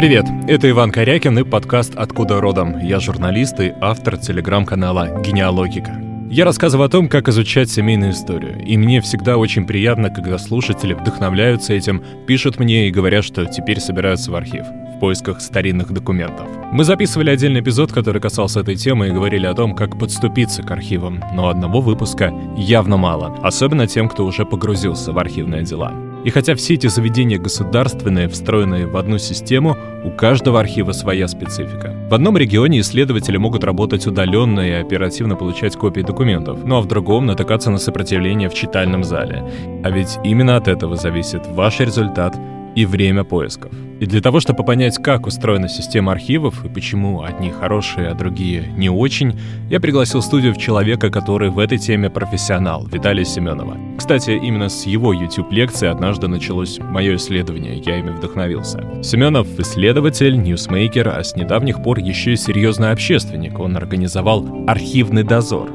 Привет, 0.00 0.24
это 0.48 0.70
Иван 0.70 0.92
Корякин 0.92 1.40
и 1.40 1.44
подкаст 1.44 1.94
«Откуда 1.94 2.40
родом?». 2.40 2.78
Я 2.78 3.00
журналист 3.00 3.60
и 3.60 3.74
автор 3.82 4.16
телеграм-канала 4.16 5.20
«Генеалогика». 5.20 6.02
Я 6.30 6.46
рассказываю 6.46 6.86
о 6.86 6.88
том, 6.88 7.06
как 7.06 7.28
изучать 7.28 7.68
семейную 7.68 8.12
историю. 8.12 8.64
И 8.64 8.78
мне 8.78 9.02
всегда 9.02 9.36
очень 9.36 9.66
приятно, 9.66 10.08
когда 10.08 10.38
слушатели 10.38 10.94
вдохновляются 10.94 11.74
этим, 11.74 12.02
пишут 12.26 12.58
мне 12.58 12.88
и 12.88 12.90
говорят, 12.90 13.26
что 13.26 13.44
теперь 13.44 13.78
собираются 13.78 14.30
в 14.30 14.36
архив 14.36 14.64
в 14.64 15.00
поисках 15.00 15.42
старинных 15.42 15.92
документов. 15.92 16.48
Мы 16.72 16.84
записывали 16.84 17.28
отдельный 17.28 17.60
эпизод, 17.60 17.92
который 17.92 18.22
касался 18.22 18.60
этой 18.60 18.76
темы 18.76 19.08
и 19.08 19.12
говорили 19.12 19.44
о 19.44 19.52
том, 19.52 19.74
как 19.74 19.98
подступиться 19.98 20.62
к 20.62 20.70
архивам, 20.70 21.22
но 21.34 21.50
одного 21.50 21.82
выпуска 21.82 22.32
явно 22.56 22.96
мало, 22.96 23.36
особенно 23.42 23.86
тем, 23.86 24.08
кто 24.08 24.24
уже 24.24 24.46
погрузился 24.46 25.12
в 25.12 25.18
архивные 25.18 25.62
дела. 25.62 25.92
И 26.24 26.30
хотя 26.30 26.54
все 26.54 26.74
эти 26.74 26.86
заведения 26.86 27.38
государственные, 27.38 28.28
встроенные 28.28 28.86
в 28.86 28.96
одну 28.96 29.18
систему, 29.18 29.76
у 30.04 30.10
каждого 30.10 30.60
архива 30.60 30.92
своя 30.92 31.28
специфика. 31.28 31.94
В 32.10 32.14
одном 32.14 32.36
регионе 32.36 32.80
исследователи 32.80 33.36
могут 33.36 33.64
работать 33.64 34.06
удаленно 34.06 34.60
и 34.60 34.72
оперативно 34.72 35.36
получать 35.36 35.76
копии 35.76 36.02
документов, 36.02 36.60
ну 36.64 36.76
а 36.76 36.80
в 36.80 36.86
другом 36.86 37.26
натыкаться 37.26 37.70
на 37.70 37.78
сопротивление 37.78 38.48
в 38.48 38.54
читальном 38.54 39.04
зале. 39.04 39.44
А 39.82 39.90
ведь 39.90 40.18
именно 40.24 40.56
от 40.56 40.68
этого 40.68 40.96
зависит 40.96 41.46
ваш 41.46 41.80
результат 41.80 42.36
и 42.74 42.84
время 42.86 43.24
поисков. 43.24 43.72
И 44.00 44.06
для 44.06 44.22
того, 44.22 44.40
чтобы 44.40 44.64
понять, 44.64 44.96
как 44.96 45.26
устроена 45.26 45.68
система 45.68 46.12
архивов 46.12 46.64
и 46.64 46.70
почему 46.70 47.22
одни 47.22 47.50
хорошие, 47.50 48.08
а 48.08 48.14
другие 48.14 48.64
не 48.74 48.88
очень, 48.88 49.38
я 49.68 49.78
пригласил 49.78 50.20
в 50.20 50.24
студию 50.24 50.56
человека, 50.56 51.10
который 51.10 51.50
в 51.50 51.58
этой 51.58 51.76
теме 51.76 52.08
профессионал, 52.08 52.86
Виталия 52.86 53.26
Семенова. 53.26 53.76
Кстати, 53.98 54.30
именно 54.30 54.70
с 54.70 54.86
его 54.86 55.12
YouTube-лекции 55.12 55.86
однажды 55.86 56.28
началось 56.28 56.78
мое 56.78 57.16
исследование, 57.16 57.76
я 57.84 57.98
ими 57.98 58.08
вдохновился. 58.08 58.82
Семенов— 59.02 59.46
исследователь, 59.58 60.40
ньюсмейкер, 60.42 61.08
а 61.08 61.22
с 61.22 61.36
недавних 61.36 61.82
пор 61.82 61.98
еще 61.98 62.32
и 62.32 62.36
серьезный 62.36 62.92
общественник. 62.92 63.58
Он 63.58 63.76
организовал 63.76 64.64
архивный 64.66 65.24
дозор. 65.24 65.70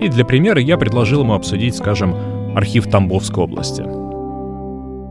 И 0.00 0.08
для 0.08 0.24
примера 0.24 0.58
я 0.58 0.78
предложил 0.78 1.20
ему 1.20 1.34
обсудить, 1.34 1.76
скажем, 1.76 2.16
архив 2.56 2.88
Тамбовской 2.88 3.44
области— 3.44 3.84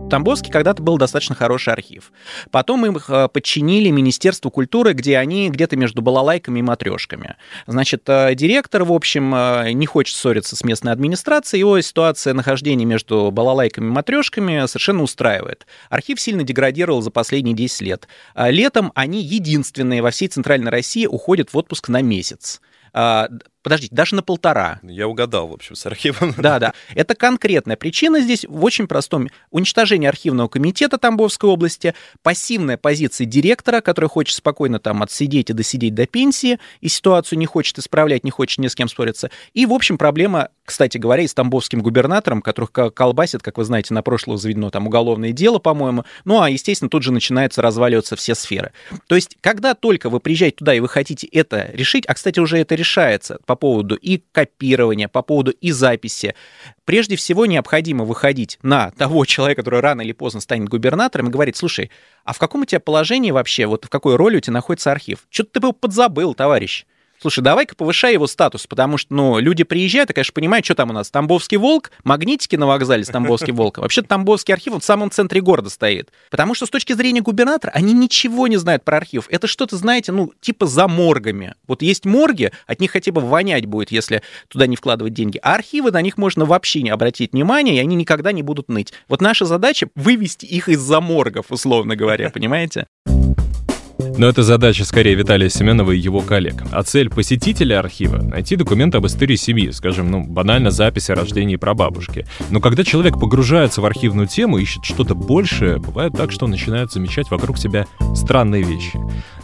Тамбовский 0.09 0.51
когда-то 0.51 0.81
был 0.81 0.97
достаточно 0.97 1.35
хороший 1.35 1.73
архив. 1.73 2.13
Потом 2.49 2.85
их 2.85 3.09
э, 3.09 3.27
подчинили 3.27 3.89
Министерству 3.89 4.49
культуры, 4.49 4.93
где 4.93 5.17
они 5.17 5.49
где-то 5.49 5.75
между 5.75 6.01
балалайками 6.01 6.59
и 6.59 6.61
матрешками. 6.61 7.35
Значит, 7.65 8.03
э, 8.07 8.33
директор, 8.33 8.85
в 8.85 8.93
общем, 8.93 9.35
э, 9.35 9.71
не 9.73 9.85
хочет 9.85 10.15
ссориться 10.15 10.55
с 10.55 10.63
местной 10.63 10.93
администрацией, 10.93 11.59
его 11.59 11.79
ситуация 11.81 12.33
нахождения 12.33 12.85
между 12.85 13.31
балалайками 13.31 13.87
и 13.87 13.89
матрешками 13.89 14.65
совершенно 14.65 15.03
устраивает. 15.03 15.67
Архив 15.89 16.21
сильно 16.21 16.43
деградировал 16.43 17.01
за 17.01 17.11
последние 17.11 17.55
10 17.55 17.81
лет. 17.81 18.07
Летом 18.35 18.93
они 18.95 19.21
единственные 19.21 20.01
во 20.01 20.11
всей 20.11 20.29
Центральной 20.29 20.71
России 20.71 21.05
уходят 21.05 21.51
в 21.51 21.57
отпуск 21.57 21.89
на 21.89 22.01
месяц 22.01 22.61
подождите, 23.63 23.95
даже 23.95 24.15
на 24.15 24.23
полтора. 24.23 24.79
Я 24.83 25.07
угадал, 25.07 25.47
в 25.47 25.53
общем, 25.53 25.75
с 25.75 25.85
архивом. 25.85 26.33
Да, 26.37 26.59
да. 26.59 26.73
Это 26.93 27.15
конкретная 27.15 27.75
причина 27.75 28.19
здесь 28.19 28.45
в 28.45 28.63
очень 28.63 28.87
простом. 28.87 29.27
Уничтожение 29.51 30.09
архивного 30.09 30.47
комитета 30.47 30.97
Тамбовской 30.97 31.49
области, 31.49 31.93
пассивная 32.21 32.77
позиция 32.77 33.25
директора, 33.25 33.81
который 33.81 34.09
хочет 34.09 34.35
спокойно 34.35 34.79
там 34.79 35.03
отсидеть 35.03 35.49
и 35.49 35.53
досидеть 35.53 35.95
до 35.95 36.05
пенсии, 36.05 36.59
и 36.81 36.87
ситуацию 36.87 37.39
не 37.39 37.45
хочет 37.45 37.77
исправлять, 37.79 38.23
не 38.23 38.31
хочет 38.31 38.59
ни 38.59 38.67
с 38.67 38.75
кем 38.75 38.87
спориться. 38.87 39.31
И, 39.53 39.65
в 39.65 39.73
общем, 39.73 39.97
проблема, 39.97 40.49
кстати 40.63 40.97
говоря, 40.97 41.23
и 41.23 41.27
с 41.27 41.33
тамбовским 41.33 41.81
губернатором, 41.81 42.41
которых 42.41 42.71
колбасит, 42.71 43.41
как 43.41 43.57
вы 43.57 43.65
знаете, 43.65 43.93
на 43.93 44.01
прошлое 44.01 44.37
заведено 44.37 44.69
там 44.69 44.87
уголовное 44.87 45.31
дело, 45.31 45.59
по-моему. 45.59 46.05
Ну, 46.25 46.41
а, 46.41 46.49
естественно, 46.49 46.89
тут 46.89 47.03
же 47.03 47.11
начинаются 47.11 47.61
разваливаться 47.61 48.15
все 48.15 48.35
сферы. 48.35 48.71
То 49.07 49.15
есть, 49.15 49.37
когда 49.41 49.73
только 49.73 50.09
вы 50.09 50.19
приезжаете 50.19 50.57
туда 50.57 50.73
и 50.73 50.79
вы 50.79 50.87
хотите 50.87 51.27
это 51.27 51.69
решить, 51.73 52.05
а, 52.05 52.13
кстати, 52.13 52.39
уже 52.39 52.59
это 52.59 52.75
решается 52.75 53.39
по 53.47 53.55
поводу 53.55 53.95
и 53.95 54.21
копирования, 54.31 55.07
по 55.07 55.23
поводу 55.23 55.51
и 55.51 55.71
записи. 55.71 56.35
Прежде 56.85 57.15
всего 57.15 57.47
необходимо 57.47 58.03
выходить 58.03 58.59
на 58.61 58.91
того 58.91 59.25
человека, 59.25 59.63
который 59.63 59.79
рано 59.79 60.01
или 60.01 60.11
поздно 60.11 60.41
станет 60.41 60.69
губернатором, 60.69 61.29
и 61.29 61.31
говорить, 61.31 61.57
слушай, 61.57 61.89
а 62.23 62.33
в 62.33 62.37
каком 62.37 62.61
у 62.61 62.65
тебя 62.65 62.79
положении 62.79 63.31
вообще, 63.31 63.65
вот 63.65 63.85
в 63.85 63.89
какой 63.89 64.17
роли 64.17 64.37
у 64.37 64.39
тебя 64.41 64.53
находится 64.53 64.91
архив? 64.91 65.25
Что-то 65.31 65.49
ты 65.53 65.65
его 65.65 65.71
подзабыл, 65.71 66.35
товарищ. 66.35 66.85
Слушай, 67.19 67.41
давай-ка 67.41 67.75
повышай 67.75 68.13
его 68.13 68.27
статус, 68.27 68.67
потому 68.67 68.97
что, 68.97 69.13
ну, 69.13 69.39
люди 69.39 69.63
приезжают 69.63 70.11
и, 70.11 70.13
конечно, 70.13 70.33
понимают, 70.33 70.65
что 70.65 70.75
там 70.75 70.91
у 70.91 70.93
нас. 70.93 71.09
Тамбовский 71.09 71.57
волк, 71.57 71.91
магнитики 72.03 72.55
на 72.55 72.67
вокзале 72.67 73.03
с 73.03 73.07
Тамбовским 73.07 73.55
волком. 73.55 73.81
Вообще 73.81 74.03
Тамбовский 74.03 74.53
архив 74.53 74.73
он 74.73 74.79
в 74.81 74.85
самом 74.85 75.09
центре 75.09 75.41
города 75.41 75.69
стоит. 75.69 76.11
Потому 76.29 76.53
что 76.53 76.67
с 76.67 76.69
точки 76.69 76.93
зрения 76.93 77.21
губернатора 77.21 77.71
они 77.71 77.93
ничего 77.93 78.47
не 78.47 78.57
знают 78.57 78.83
про 78.83 78.97
архив. 78.97 79.27
Это 79.29 79.47
что-то, 79.47 79.77
знаете, 79.77 80.11
ну, 80.11 80.31
типа 80.41 80.67
за 80.67 80.87
моргами. 80.87 81.55
Вот 81.67 81.81
есть 81.81 82.05
морги, 82.05 82.51
от 82.67 82.79
них 82.79 82.91
хотя 82.91 83.11
бы 83.11 83.21
вонять 83.21 83.65
будет, 83.65 83.91
если 83.91 84.21
туда 84.47 84.67
не 84.67 84.75
вкладывать 84.75 85.13
деньги. 85.13 85.39
А 85.41 85.55
архивы, 85.55 85.91
на 85.91 86.01
них 86.01 86.17
можно 86.17 86.45
вообще 86.45 86.83
не 86.83 86.91
обратить 86.91 87.33
внимания, 87.33 87.77
и 87.77 87.79
они 87.79 87.95
никогда 87.95 88.31
не 88.31 88.43
будут 88.43 88.69
ныть. 88.69 88.93
Вот 89.07 89.21
наша 89.21 89.45
задача 89.45 89.89
вывести 89.95 90.45
их 90.45 90.69
из-за 90.69 91.01
моргов, 91.01 91.47
условно 91.49 91.95
говоря, 91.95 92.29
понимаете? 92.29 92.87
Но 94.17 94.27
это 94.27 94.41
задача 94.41 94.83
скорее 94.83 95.13
Виталия 95.13 95.47
Семенова 95.47 95.91
и 95.91 95.99
его 95.99 96.21
коллег. 96.21 96.55
А 96.71 96.81
цель 96.81 97.07
посетителя 97.07 97.77
архива— 97.77 98.17
найти 98.23 98.55
документы 98.55 98.97
об 98.97 99.05
истории 99.05 99.35
семьи, 99.35 99.69
скажем, 99.69 100.09
ну, 100.09 100.23
банально 100.23 100.71
записи 100.71 101.11
о 101.11 101.15
рождении 101.15 101.55
прабабушки. 101.55 102.25
Но 102.49 102.59
когда 102.59 102.83
человек 102.83 103.19
погружается 103.19 103.79
в 103.81 103.85
архивную 103.85 104.27
тему, 104.27 104.57
ищет 104.57 104.83
что-то 104.85 105.13
большее, 105.13 105.77
бывает 105.77 106.13
так, 106.13 106.31
что 106.31 106.45
он 106.45 106.51
начинает 106.51 106.91
замечать 106.91 107.29
вокруг 107.29 107.59
себя 107.59 107.85
странные 108.15 108.63
вещи. 108.63 108.99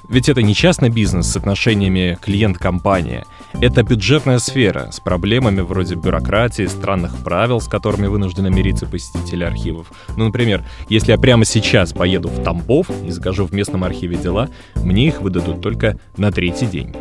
Ведь 0.10 0.30
это 0.30 0.42
не 0.42 0.54
частный 0.54 0.90
бизнес 0.90 1.28
с 1.28 1.38
отношениями 1.38 2.18
клиент-компания. 2.22 3.26
Это 3.54 3.84
бюджетная 3.84 4.40
сфера 4.40 4.90
с 4.92 5.00
проблемами 5.00 5.62
вроде 5.62 5.96
бюрократии, 5.96 6.66
странных 6.66 7.16
правил, 7.24 7.62
с 7.62 7.68
которыми 7.68 8.08
вынуждены 8.08 8.50
мириться 8.50 8.86
посетители 8.86 9.44
архивов. 9.44 9.92
Ну, 10.18 10.26
например, 10.26 10.66
если 10.90 11.12
я 11.12 11.18
прямо 11.18 11.46
сейчас 11.46 11.94
поеду 11.94 12.28
в 12.28 12.44
Тамбов 12.44 12.88
и 13.06 13.12
закажу 13.12 13.46
в 13.46 13.54
местном 13.54 13.84
архиве 13.84 14.18
дела, 14.18 14.50
мне 14.76 15.08
их 15.08 15.22
выдадут 15.22 15.62
только 15.62 15.98
на 16.18 16.32
третий 16.32 16.66
день. 16.66 16.94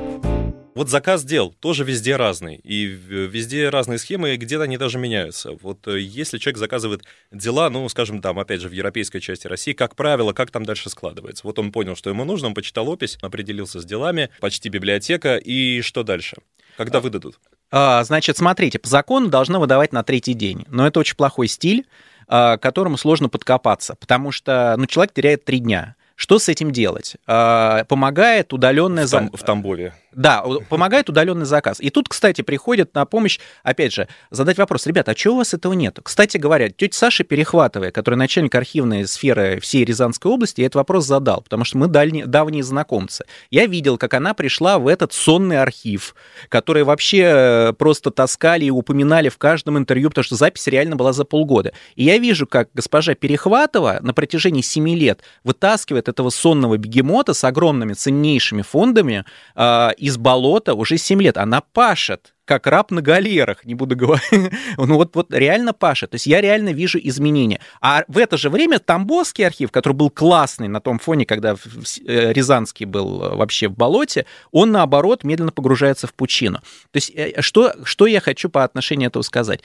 Вот 0.75 0.89
заказ 0.89 1.23
дел 1.25 1.55
тоже 1.61 1.85
везде 1.85 2.17
разный, 2.17 2.57
и 2.57 2.87
везде 2.87 3.69
разные 3.69 3.99
схемы, 3.99 4.35
и 4.35 4.37
где-то 4.37 4.63
они 4.63 4.79
даже 4.79 4.99
меняются. 4.99 5.53
Вот 5.61 5.87
э, 5.87 6.01
если 6.01 6.39
человек 6.39 6.59
заказывает 6.59 7.03
дела, 7.31 7.69
ну, 7.69 7.87
скажем, 7.91 8.23
там, 8.23 8.39
опять 8.39 8.63
же, 8.63 8.71
в 8.71 8.73
европейской 8.73 9.21
части 9.21 9.47
России, 9.47 9.75
как 9.75 9.95
правило, 9.97 10.33
как 10.33 10.51
там 10.51 10.65
дальше 10.65 10.89
складывается? 10.89 11.47
Вот 11.47 11.59
он 11.59 11.73
понял, 11.73 11.95
что 11.95 12.09
ему 12.09 12.25
нужно, 12.25 12.49
он 12.49 12.55
почитал 12.55 12.89
опись, 12.89 13.19
определился 13.21 13.81
с 13.81 13.85
делами, 13.85 14.31
почти 14.41 14.71
библиотека, 14.71 15.37
и 15.37 15.83
что 15.83 16.05
дальше? 16.05 16.39
Когда 16.79 16.99
а, 16.99 17.01
выдадут? 17.03 17.39
А, 17.71 18.03
значит, 18.05 18.39
смотрите, 18.39 18.79
по 18.79 18.89
закону 18.89 19.29
должны 19.29 19.59
выдавать 19.59 19.93
на 19.93 20.03
третий 20.03 20.35
день, 20.35 20.65
но 20.69 20.87
это 20.87 21.01
очень 21.01 21.17
плохой 21.17 21.49
стиль, 21.49 21.87
а, 22.29 22.57
к 22.57 22.63
которому 22.63 22.97
сложно 22.97 23.29
подкопаться, 23.29 23.95
потому 23.97 24.33
что 24.33 24.75
ну, 24.79 24.87
человек 24.87 25.13
теряет 25.13 25.45
три 25.45 25.59
дня. 25.59 25.97
Что 26.17 26.39
с 26.39 26.49
этим 26.49 26.71
делать? 26.71 27.17
А, 27.27 27.85
помогает 27.85 28.53
удаленная... 28.53 29.07
В, 29.07 29.11
там, 29.11 29.31
в 29.31 29.43
Тамбове. 29.43 29.95
Да, 30.15 30.45
помогает 30.69 31.09
удаленный 31.09 31.47
заказ. 31.47 31.79
И 31.81 31.91
тут, 31.91 32.09
кстати, 32.09 32.43
приходит 32.43 32.95
на 32.95 33.07
помощь, 33.07 33.39
опять 33.63 33.93
же, 33.93 34.09
задать 34.31 34.59
вопрос, 34.59 34.87
ребята, 34.87 35.13
а 35.13 35.15
чего 35.15 35.35
у 35.35 35.37
вас 35.39 35.55
этого 35.55 35.73
нет? 35.73 35.99
Кстати 36.03 36.37
говоря, 36.37 36.69
тетя 36.69 36.97
Саша 36.97 37.25
Перехватовая, 37.25 37.91
которая 37.91 38.19
начальник 38.19 38.55
архивной 38.55 39.07
сферы 39.07 39.59
всей 39.61 39.85
Рязанской 39.85 40.31
области, 40.31 40.61
я 40.61 40.67
этот 40.67 40.77
вопрос 40.77 41.07
задал, 41.07 41.41
потому 41.41 41.65
что 41.65 41.79
мы 41.79 41.87
дальние, 41.87 42.27
давние 42.27 42.63
знакомцы. 42.63 43.25
Я 43.51 43.67
видел, 43.67 43.97
как 43.97 44.13
она 44.15 44.35
пришла 44.35 44.79
в 44.79 44.87
этот 44.87 45.13
сонный 45.13 45.61
архив, 45.61 46.15
который 46.49 46.85
вообще 46.85 47.23
э, 47.23 47.73
просто 47.73 48.11
таскали 48.11 48.67
и 48.67 48.71
упоминали 48.71 49.31
в 49.31 49.39
каждом 49.39 49.79
интервью, 49.79 50.11
потому 50.11 50.25
что 50.25 50.37
запись 50.37 50.67
реально 50.67 50.97
была 50.97 51.13
за 51.13 51.25
полгода. 51.25 51.73
И 51.97 52.05
я 52.05 52.19
вижу, 52.19 52.47
как 52.47 52.69
госпожа 52.75 53.15
Перехватова 53.15 53.99
на 54.03 54.13
протяжении 54.13 54.63
семи 54.63 54.95
лет 54.95 55.21
вытаскивает 55.43 56.09
этого 56.09 56.29
сонного 56.31 56.77
бегемота 56.77 57.33
с 57.33 57.45
огромными 57.45 57.95
ценнейшими 57.95 58.63
фондами 58.63 59.25
э, 59.55 59.91
из 60.03 60.17
болота 60.17 60.75
уже 60.75 60.99
7 60.99 61.23
лет. 61.23 61.37
Она 61.37 61.61
пашет, 61.61 62.35
как 62.45 62.67
раб 62.67 62.91
на 62.91 63.03
галерах, 63.03 63.65
не 63.65 63.77
буду 63.77 63.95
говорить. 63.95 64.53
ну 64.77 64.97
вот, 64.97 65.15
вот 65.15 65.33
реально 65.33 65.73
пашет. 65.73 66.11
То 66.11 66.17
есть 66.17 66.27
я 66.27 66.41
реально 66.41 66.71
вижу 66.71 66.99
изменения. 67.01 67.61
А 67.81 68.03
в 68.09 68.19
это 68.19 68.37
же 68.37 68.51
время 68.51 68.81
Тамбовский 68.81 69.47
архив, 69.47 69.71
который 69.71 69.93
был 69.93 70.11
классный 70.11 70.67
на 70.67 70.81
том 70.81 70.99
фоне, 70.99 71.25
когда 71.25 71.55
э, 71.55 72.33
Рязанский 72.33 72.85
был 72.85 73.23
э, 73.23 73.37
вообще 73.37 73.69
в 73.69 73.77
болоте, 73.77 74.27
он 74.51 74.73
наоборот 74.73 75.23
медленно 75.23 75.53
погружается 75.53 76.09
в 76.09 76.15
пучину. 76.15 76.59
То 76.91 76.97
есть 76.97 77.13
э, 77.15 77.41
что, 77.41 77.73
что 77.85 78.09
я 78.09 78.21
хочу 78.21 78.49
по 78.49 78.65
отношению 78.65 79.07
этого 79.07 79.23
сказать? 79.23 79.61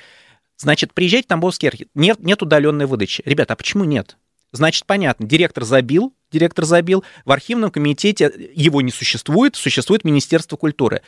Значит, 0.57 0.93
приезжать 0.93 1.25
в 1.25 1.29
Тамбовский 1.29 1.67
архив. 1.67 1.87
Нет, 1.95 2.19
нет 2.19 2.43
удаленной 2.43 2.85
выдачи. 2.85 3.23
Ребята, 3.25 3.53
а 3.53 3.55
почему 3.55 3.85
нет? 3.85 4.17
Значит, 4.57 4.87
понятно, 4.87 5.27
директор 5.27 5.63
забил, 5.63 6.13
директор 6.31 6.65
забил, 6.65 7.03
в 7.25 7.31
архивном 7.31 7.69
комитете 7.69 8.33
его 8.55 8.81
не 8.81 8.91
существует, 8.91 9.55
существует 9.55 10.03
Министерство 10.03 10.57
культуры. 10.57 11.03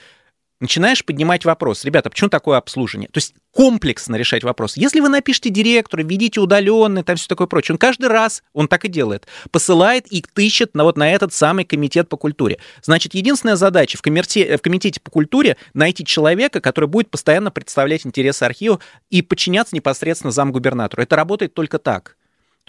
начинаешь 0.59 1.03
поднимать 1.03 1.45
вопрос, 1.45 1.83
ребята, 1.83 2.11
почему 2.11 2.29
такое 2.29 2.59
обслуживание? 2.59 3.09
То 3.11 3.17
есть 3.17 3.33
комплексно 3.51 4.17
решать 4.17 4.43
вопрос. 4.43 4.77
Если 4.77 4.99
вы 4.99 5.09
напишите 5.09 5.49
директору, 5.49 6.03
введите 6.03 6.41
удаленный, 6.41 7.01
там 7.01 7.15
все 7.15 7.27
такое 7.27 7.47
прочее, 7.47 7.73
он 7.73 7.79
каждый 7.79 8.07
раз, 8.07 8.43
он 8.53 8.67
так 8.67 8.85
и 8.85 8.87
делает, 8.87 9.25
посылает 9.49 10.05
и 10.13 10.21
тыщет 10.21 10.75
на 10.75 10.83
вот 10.83 10.95
на 10.95 11.11
этот 11.11 11.33
самый 11.33 11.65
комитет 11.65 12.07
по 12.07 12.17
культуре. 12.17 12.59
Значит, 12.83 13.15
единственная 13.15 13.55
задача 13.55 13.97
в, 13.97 14.03
комите, 14.03 14.57
в 14.57 14.61
комитете 14.61 14.99
по 15.01 15.09
культуре 15.09 15.57
найти 15.73 16.05
человека, 16.05 16.61
который 16.61 16.87
будет 16.87 17.09
постоянно 17.09 17.49
представлять 17.49 18.05
интересы 18.05 18.43
архива 18.43 18.79
и 19.09 19.23
подчиняться 19.23 19.75
непосредственно 19.75 20.31
замгубернатору. 20.31 21.01
Это 21.01 21.15
работает 21.15 21.55
только 21.55 21.79
так. 21.79 22.15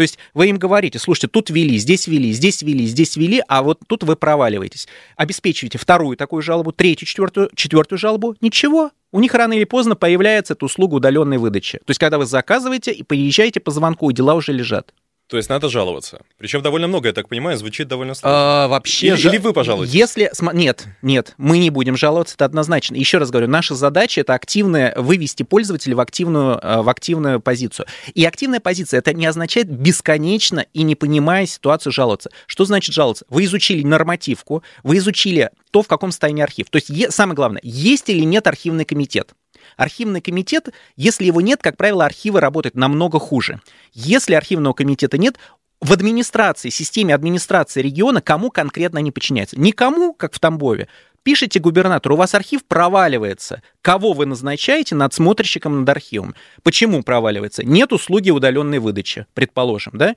То 0.01 0.03
есть 0.03 0.19
вы 0.33 0.47
им 0.47 0.57
говорите, 0.57 0.99
слушайте, 0.99 1.29
тут 1.29 1.51
вели, 1.51 1.77
здесь 1.77 2.07
вели, 2.07 2.33
здесь 2.33 2.63
вели, 2.63 2.87
здесь 2.87 3.17
вели, 3.17 3.43
а 3.49 3.63
вот 3.63 3.81
тут 3.87 4.03
вы 4.03 4.17
проваливаетесь. 4.17 4.89
Обеспечиваете 5.15 5.77
вторую 5.77 6.17
такую 6.17 6.41
жалобу, 6.41 6.73
третью, 6.73 7.07
четвертую, 7.07 7.51
четвертую 7.55 7.99
жалобу, 7.99 8.35
ничего. 8.41 8.93
У 9.13 9.21
них 9.21 9.35
рано 9.35 9.53
или 9.53 9.65
поздно 9.65 9.97
появляется 9.97 10.55
эта 10.55 10.65
услуга 10.65 10.95
удаленной 10.95 11.37
выдачи. 11.37 11.81
То 11.81 11.91
есть 11.91 12.01
когда 12.01 12.17
вы 12.17 12.25
заказываете 12.25 12.93
и 12.93 13.03
приезжаете 13.03 13.61
по 13.61 13.71
звонку, 13.73 14.09
и 14.09 14.15
дела 14.15 14.37
уже 14.37 14.55
лежат. 14.55 14.95
То 15.31 15.37
есть 15.37 15.49
надо 15.49 15.69
жаловаться. 15.69 16.23
Причем 16.39 16.61
довольно 16.61 16.89
много, 16.89 17.07
я 17.07 17.13
так 17.13 17.29
понимаю, 17.29 17.57
звучит 17.57 17.87
довольно 17.87 18.15
сложно. 18.15 18.65
А, 18.65 18.69
вообще, 18.69 19.07
или, 19.07 19.29
или 19.29 19.39
вы 19.39 19.53
пожалуйте. 19.53 19.97
Если 19.97 20.29
нет, 20.53 20.89
нет, 21.03 21.35
мы 21.39 21.59
не 21.59 21.71
будем 21.71 21.97
жаловаться, 21.97 22.35
это 22.35 22.47
однозначно. 22.47 22.97
Еще 22.97 23.19
раз 23.19 23.31
говорю, 23.31 23.47
наша 23.47 23.77
задача 23.77 24.23
это 24.23 24.35
активная 24.35 24.93
вывести 24.97 25.45
пользователя 25.45 25.95
в 25.95 26.01
активную 26.01 26.59
э, 26.61 26.83
в 26.83 26.89
активную 26.89 27.39
позицию. 27.39 27.87
И 28.13 28.25
активная 28.25 28.59
позиция 28.59 28.99
это 28.99 29.13
не 29.13 29.25
означает 29.25 29.71
бесконечно 29.71 30.67
и 30.75 30.83
не 30.83 30.97
понимая 30.97 31.47
ситуацию 31.47 31.93
жаловаться. 31.93 32.31
Что 32.49 32.65
значит 32.65 32.93
жаловаться? 32.93 33.25
Вы 33.29 33.45
изучили 33.45 33.85
нормативку, 33.85 34.65
вы 34.83 34.97
изучили 34.97 35.51
то, 35.71 35.85
в 35.85 35.87
каком 35.87 36.11
состоянии 36.11 36.43
архив. 36.43 36.71
То 36.71 36.81
есть 36.85 37.13
самое 37.15 37.37
главное, 37.37 37.61
есть 37.63 38.09
или 38.09 38.25
нет 38.25 38.49
архивный 38.49 38.85
комитет. 38.85 39.33
Архивный 39.77 40.21
комитет, 40.21 40.69
если 40.97 41.25
его 41.25 41.41
нет, 41.41 41.61
как 41.63 41.77
правило, 41.77 42.05
архивы 42.05 42.41
работают 42.41 42.75
намного 42.75 43.19
хуже. 43.19 43.61
Если 43.93 44.35
архивного 44.35 44.73
комитета 44.73 45.19
нет, 45.19 45.37
в 45.81 45.93
администрации, 45.93 46.69
системе 46.69 47.15
администрации 47.15 47.81
региона 47.81 48.21
кому 48.21 48.51
конкретно 48.51 48.99
они 48.99 49.13
подчиняются? 49.13 49.59
Никому, 49.59 50.13
как 50.13 50.35
в 50.35 50.39
Тамбове. 50.39 50.89
Пишите 51.23 51.59
губернатору, 51.59 52.15
у 52.15 52.19
вас 52.19 52.35
архив 52.35 52.65
проваливается. 52.65 53.63
Кого 53.83 54.13
вы 54.13 54.27
назначаете 54.27 54.95
надсмотрщиком 54.95 55.81
над 55.81 55.89
архивом? 55.89 56.35
Почему 56.63 57.03
проваливается? 57.03 57.65
Нет 57.65 57.93
услуги 57.93 58.31
удаленной 58.31 58.79
выдачи, 58.79 59.27
предположим, 59.35 59.93
да? 59.97 60.17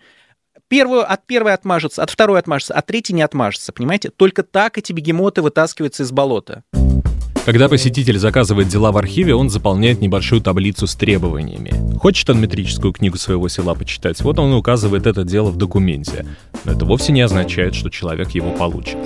Первую, 0.70 1.10
от 1.12 1.26
первой 1.26 1.54
отмажется, 1.54 2.04
от 2.04 2.10
второй 2.10 2.40
отмажется, 2.40 2.74
от 2.74 2.86
третьей 2.86 3.16
не 3.16 3.22
отмажется, 3.22 3.74
понимаете? 3.74 4.10
Только 4.10 4.44
так 4.44 4.78
эти 4.78 4.94
бегемоты 4.94 5.42
вытаскиваются 5.42 6.04
из 6.04 6.12
болота. 6.12 6.64
Когда 7.46 7.68
посетитель 7.68 8.18
заказывает 8.20 8.70
дела 8.70 8.94
в 8.94 8.98
архиве, 8.98 9.36
он 9.36 9.50
заполняет 9.50 10.00
небольшую 10.00 10.42
таблицу 10.42 10.88
с 10.88 10.96
требованиями. 10.96 11.74
Хочет 11.98 12.30
он 12.30 12.40
метрическую 12.40 12.94
книгу 12.94 13.18
своего 13.18 13.50
села 13.50 13.76
почитать, 13.76 14.22
вот 14.22 14.40
он 14.40 14.54
указывает 14.54 15.08
это 15.08 15.26
дело 15.26 15.50
в 15.50 15.58
документе. 15.58 16.26
Но 16.64 16.72
это 16.72 16.86
вовсе 16.86 17.12
не 17.12 17.20
означает, 17.20 17.76
что 17.76 17.90
человек 17.90 18.30
его 18.32 18.52
получит 18.52 18.98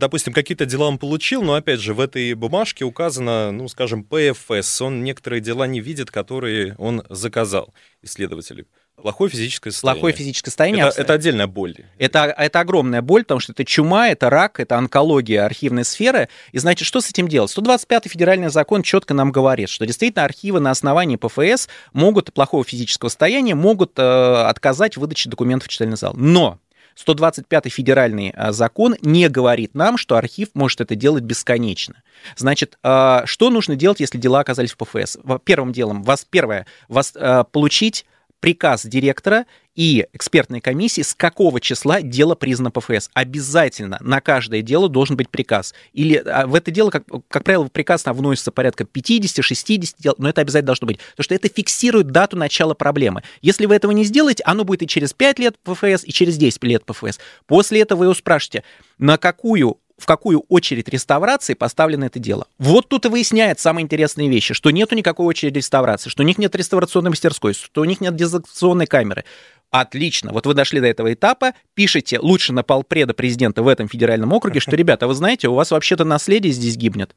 допустим, 0.00 0.32
какие-то 0.32 0.64
дела 0.64 0.88
он 0.88 0.98
получил, 0.98 1.42
но, 1.42 1.54
опять 1.54 1.78
же, 1.78 1.94
в 1.94 2.00
этой 2.00 2.32
бумажке 2.34 2.84
указано, 2.84 3.52
ну, 3.52 3.68
скажем, 3.68 4.02
ПФС. 4.02 4.80
Он 4.80 5.04
некоторые 5.04 5.40
дела 5.40 5.66
не 5.66 5.80
видит, 5.80 6.10
которые 6.10 6.74
он 6.78 7.02
заказал 7.10 7.74
исследователю. 8.02 8.66
Плохое 9.02 9.30
физическое 9.30 9.70
состояние. 9.70 10.00
Плохое 10.00 10.14
физическое 10.14 10.50
состояние. 10.50 10.88
Это, 10.88 11.00
это 11.00 11.12
отдельная 11.14 11.46
боль. 11.46 11.76
Это, 11.98 12.34
это 12.36 12.60
огромная 12.60 13.02
боль, 13.02 13.22
потому 13.22 13.40
что 13.40 13.52
это 13.52 13.64
чума, 13.64 14.08
это 14.08 14.30
рак, 14.30 14.60
это 14.60 14.76
онкология 14.76 15.44
архивной 15.44 15.84
сферы. 15.84 16.28
И 16.52 16.58
значит, 16.58 16.86
что 16.86 17.00
с 17.00 17.10
этим 17.10 17.28
делать? 17.28 17.56
125-й 17.56 18.08
федеральный 18.08 18.50
закон 18.50 18.82
четко 18.82 19.14
нам 19.14 19.32
говорит, 19.32 19.68
что 19.68 19.86
действительно 19.86 20.24
архивы 20.24 20.60
на 20.60 20.70
основании 20.70 21.16
ПФС 21.16 21.68
могут, 21.92 22.32
плохого 22.32 22.64
физического 22.64 23.08
состояния, 23.08 23.54
могут 23.54 23.98
э, 23.98 24.02
отказать 24.02 24.96
в 24.96 25.00
выдаче 25.00 25.28
документов 25.28 25.68
в 25.68 25.70
читальный 25.70 25.96
зал. 25.96 26.14
Но 26.16 26.58
125-й 27.06 27.70
федеральный 27.70 28.32
э, 28.34 28.52
закон 28.52 28.96
не 29.00 29.28
говорит 29.28 29.74
нам, 29.74 29.96
что 29.96 30.16
архив 30.16 30.48
может 30.54 30.80
это 30.80 30.94
делать 30.94 31.24
бесконечно. 31.24 32.02
Значит, 32.36 32.78
э, 32.82 33.22
что 33.24 33.50
нужно 33.50 33.76
делать, 33.76 34.00
если 34.00 34.18
дела 34.18 34.40
оказались 34.40 34.72
в 34.72 34.76
ПФС? 34.76 35.18
Первым 35.44 35.72
делом, 35.72 36.02
вас, 36.02 36.26
первое, 36.28 36.66
вас, 36.88 37.12
э, 37.14 37.44
получить 37.50 38.04
приказ 38.40 38.84
директора 38.84 39.46
и 39.74 40.06
экспертной 40.12 40.60
комиссии, 40.60 41.02
с 41.02 41.14
какого 41.14 41.60
числа 41.60 42.02
дело 42.02 42.34
признано 42.34 42.70
ПФС. 42.70 43.08
Обязательно 43.14 43.98
на 44.00 44.20
каждое 44.20 44.62
дело 44.62 44.88
должен 44.88 45.16
быть 45.16 45.30
приказ. 45.30 45.74
Или 45.92 46.16
а, 46.16 46.46
в 46.46 46.54
это 46.54 46.70
дело, 46.70 46.90
как, 46.90 47.04
как 47.28 47.44
правило, 47.44 47.68
приказ 47.68 48.02
там 48.02 48.16
вносится 48.16 48.50
порядка 48.50 48.84
50-60 48.84 49.94
дел, 49.98 50.14
но 50.18 50.28
это 50.28 50.40
обязательно 50.40 50.66
должно 50.66 50.86
быть. 50.86 50.98
Потому 50.98 51.24
что 51.24 51.34
это 51.34 51.48
фиксирует 51.48 52.08
дату 52.08 52.36
начала 52.36 52.74
проблемы. 52.74 53.22
Если 53.42 53.66
вы 53.66 53.74
этого 53.74 53.92
не 53.92 54.04
сделаете, 54.04 54.42
оно 54.44 54.64
будет 54.64 54.82
и 54.82 54.88
через 54.88 55.12
5 55.12 55.38
лет 55.38 55.56
ПФС, 55.62 56.04
и 56.04 56.12
через 56.12 56.36
10 56.36 56.62
лет 56.64 56.84
ПФС. 56.84 57.20
После 57.46 57.80
этого 57.80 58.00
вы 58.00 58.04
его 58.06 58.14
спрашиваете, 58.14 58.64
на 58.98 59.18
какую 59.18 59.78
в 60.00 60.06
какую 60.06 60.44
очередь 60.48 60.88
реставрации 60.88 61.54
поставлено 61.54 62.04
это 62.04 62.18
дело. 62.18 62.46
Вот 62.58 62.88
тут 62.88 63.06
и 63.06 63.08
выясняет 63.08 63.60
самые 63.60 63.84
интересные 63.84 64.28
вещи, 64.28 64.54
что 64.54 64.70
нету 64.70 64.94
никакой 64.94 65.26
очереди 65.26 65.58
реставрации, 65.58 66.10
что 66.10 66.22
у 66.22 66.26
них 66.26 66.38
нет 66.38 66.54
реставрационной 66.56 67.10
мастерской, 67.10 67.54
что 67.54 67.82
у 67.82 67.84
них 67.84 68.00
нет 68.00 68.16
дезакционной 68.16 68.86
камеры. 68.86 69.24
Отлично. 69.70 70.32
Вот 70.32 70.46
вы 70.46 70.54
дошли 70.54 70.80
до 70.80 70.86
этого 70.88 71.12
этапа, 71.12 71.52
пишите 71.74 72.18
лучше 72.18 72.52
на 72.52 72.62
полпреда 72.64 73.14
президента 73.14 73.62
в 73.62 73.68
этом 73.68 73.88
федеральном 73.88 74.32
округе, 74.32 74.58
что, 74.58 74.74
ребята, 74.76 75.06
вы 75.06 75.14
знаете, 75.14 75.48
у 75.48 75.54
вас 75.54 75.70
вообще-то 75.70 76.04
наследие 76.04 76.52
здесь 76.52 76.76
гибнет. 76.76 77.14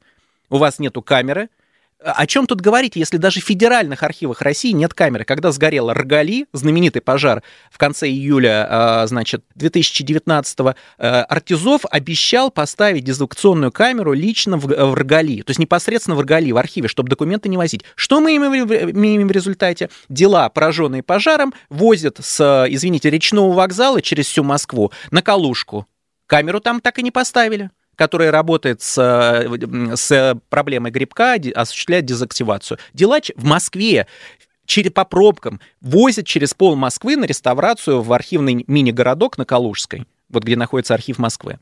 У 0.50 0.58
вас 0.58 0.78
нету 0.78 1.02
камеры, 1.02 1.48
о 2.04 2.26
чем 2.26 2.46
тут 2.46 2.60
говорить, 2.60 2.96
если 2.96 3.16
даже 3.16 3.40
в 3.40 3.44
федеральных 3.44 4.02
архивах 4.02 4.42
России 4.42 4.72
нет 4.72 4.92
камеры? 4.92 5.24
Когда 5.24 5.52
сгорел 5.52 5.90
Рогали, 5.90 6.46
знаменитый 6.52 7.00
пожар 7.00 7.42
в 7.70 7.78
конце 7.78 8.08
июля, 8.08 8.66
а, 8.68 9.06
значит, 9.06 9.42
2019-го, 9.56 10.74
э, 10.98 11.08
Артизов 11.22 11.82
обещал 11.90 12.50
поставить 12.50 13.04
дезинфекционную 13.04 13.72
камеру 13.72 14.12
лично 14.12 14.58
в 14.58 14.94
Рогали, 14.94 15.42
то 15.42 15.50
есть 15.50 15.58
непосредственно 15.58 16.14
в 16.16 16.20
Рогали, 16.20 16.52
в 16.52 16.58
архиве, 16.58 16.88
чтобы 16.88 17.08
документы 17.08 17.48
не 17.48 17.56
возить. 17.56 17.84
Что 17.94 18.20
мы 18.20 18.36
имеем 18.36 19.26
в 19.26 19.30
результате? 19.30 19.88
Дела, 20.08 20.48
пораженные 20.50 21.02
пожаром, 21.02 21.54
возят 21.70 22.18
с, 22.20 22.66
извините, 22.68 23.08
речного 23.08 23.52
вокзала 23.54 24.02
через 24.02 24.26
всю 24.26 24.44
Москву 24.44 24.92
на 25.10 25.22
Калушку. 25.22 25.86
Камеру 26.26 26.60
там 26.60 26.80
так 26.80 26.98
и 26.98 27.02
не 27.02 27.10
поставили 27.10 27.70
которая 27.96 28.30
работает 28.30 28.82
с, 28.82 28.94
с 29.94 30.40
проблемой 30.48 30.90
грибка, 30.90 31.36
осуществляет 31.54 32.04
дезактивацию. 32.04 32.78
Дела 32.92 33.20
в 33.36 33.44
Москве 33.44 34.06
через, 34.66 34.90
по 34.92 35.04
пробкам 35.04 35.60
возят 35.80 36.26
через 36.26 36.54
пол 36.54 36.76
Москвы 36.76 37.16
на 37.16 37.24
реставрацию 37.24 38.02
в 38.02 38.12
архивный 38.12 38.64
мини-городок 38.66 39.38
на 39.38 39.44
Калужской, 39.44 40.06
вот 40.28 40.44
где 40.44 40.56
находится 40.56 40.94
архив 40.94 41.18
Москвы. 41.18 41.58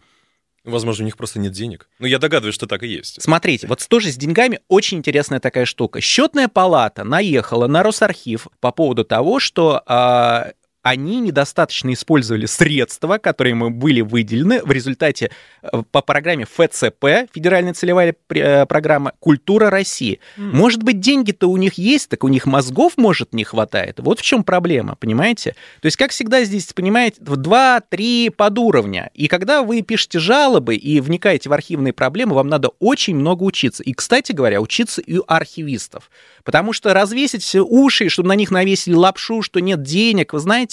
Возможно, 0.64 1.02
у 1.02 1.06
них 1.06 1.17
просто 1.17 1.41
нет 1.41 1.53
денег. 1.53 1.89
Но 1.98 2.06
я 2.06 2.20
догадываюсь, 2.20 2.55
что 2.55 2.67
так 2.67 2.84
и 2.84 2.86
есть. 2.86 3.20
Смотрите, 3.20 3.67
вот 3.67 3.84
тоже 3.89 4.12
с 4.12 4.17
деньгами 4.17 4.60
очень 4.69 4.98
интересная 4.98 5.41
такая 5.41 5.65
штука. 5.65 6.01
Счетная 6.01 6.46
палата 6.46 7.03
наехала 7.03 7.67
на 7.67 7.82
Росархив 7.82 8.46
по 8.60 8.70
поводу 8.70 9.05
того, 9.05 9.41
что 9.41 9.82
а, 9.86 10.53
они 10.82 11.20
недостаточно 11.20 11.93
использовали 11.93 12.46
средства, 12.46 13.19
которые 13.19 13.55
мы 13.55 13.70
были 13.70 14.01
выделены 14.01 14.62
в 14.62 14.72
результате 14.72 15.31
э, 15.62 15.82
по 15.91 16.03
программе 16.03 16.44
ФЦП, 16.44 17.31
Федеральная 17.32 17.72
целевая 17.72 18.15
э, 18.31 18.67
программа 18.67 19.12
«Культура 19.20 19.70
России». 19.70 20.19
Mm. 20.36 20.53
Может 20.53 20.82
быть, 20.82 20.98
деньги-то 20.98 21.48
у 21.48 21.56
них 21.56 21.74
есть, 21.74 22.08
так 22.08 22.24
у 22.24 22.29
них 22.29 22.46
мозгов, 22.46 22.94
может, 22.96 23.32
не 23.32 23.44
хватает. 23.44 24.01
Вот 24.01 24.19
в 24.19 24.22
чем 24.22 24.43
проблема, 24.43 24.96
понимаете? 24.96 25.55
То 25.81 25.86
есть, 25.86 25.96
как 25.96 26.10
всегда, 26.10 26.43
здесь, 26.44 26.72
понимаете, 26.72 27.19
в 27.20 27.39
2-3 27.39 28.31
подуровня. 28.32 29.10
И 29.15 29.29
когда 29.29 29.62
вы 29.62 29.82
пишете 29.82 30.19
жалобы 30.19 30.74
и 30.74 31.01
вникаете 31.01 31.48
в 31.48 31.53
архивные 31.53 31.93
проблемы, 31.93 32.34
вам 32.34 32.48
надо 32.48 32.70
очень 32.81 33.15
много 33.15 33.44
учиться. 33.44 33.84
И, 33.84 33.93
кстати 33.93 34.32
говоря, 34.32 34.60
учиться 34.60 35.01
и 35.01 35.19
у 35.19 35.24
архивистов. 35.29 36.10
Потому 36.43 36.72
что 36.72 36.93
развесить 36.93 37.44
все 37.44 37.60
уши, 37.60 38.08
чтобы 38.08 38.31
на 38.31 38.34
них 38.34 38.51
навесили 38.51 38.94
лапшу, 38.94 39.43
что 39.43 39.60
нет 39.60 39.82
денег, 39.82 40.32
вы 40.32 40.41
знаете, 40.41 40.71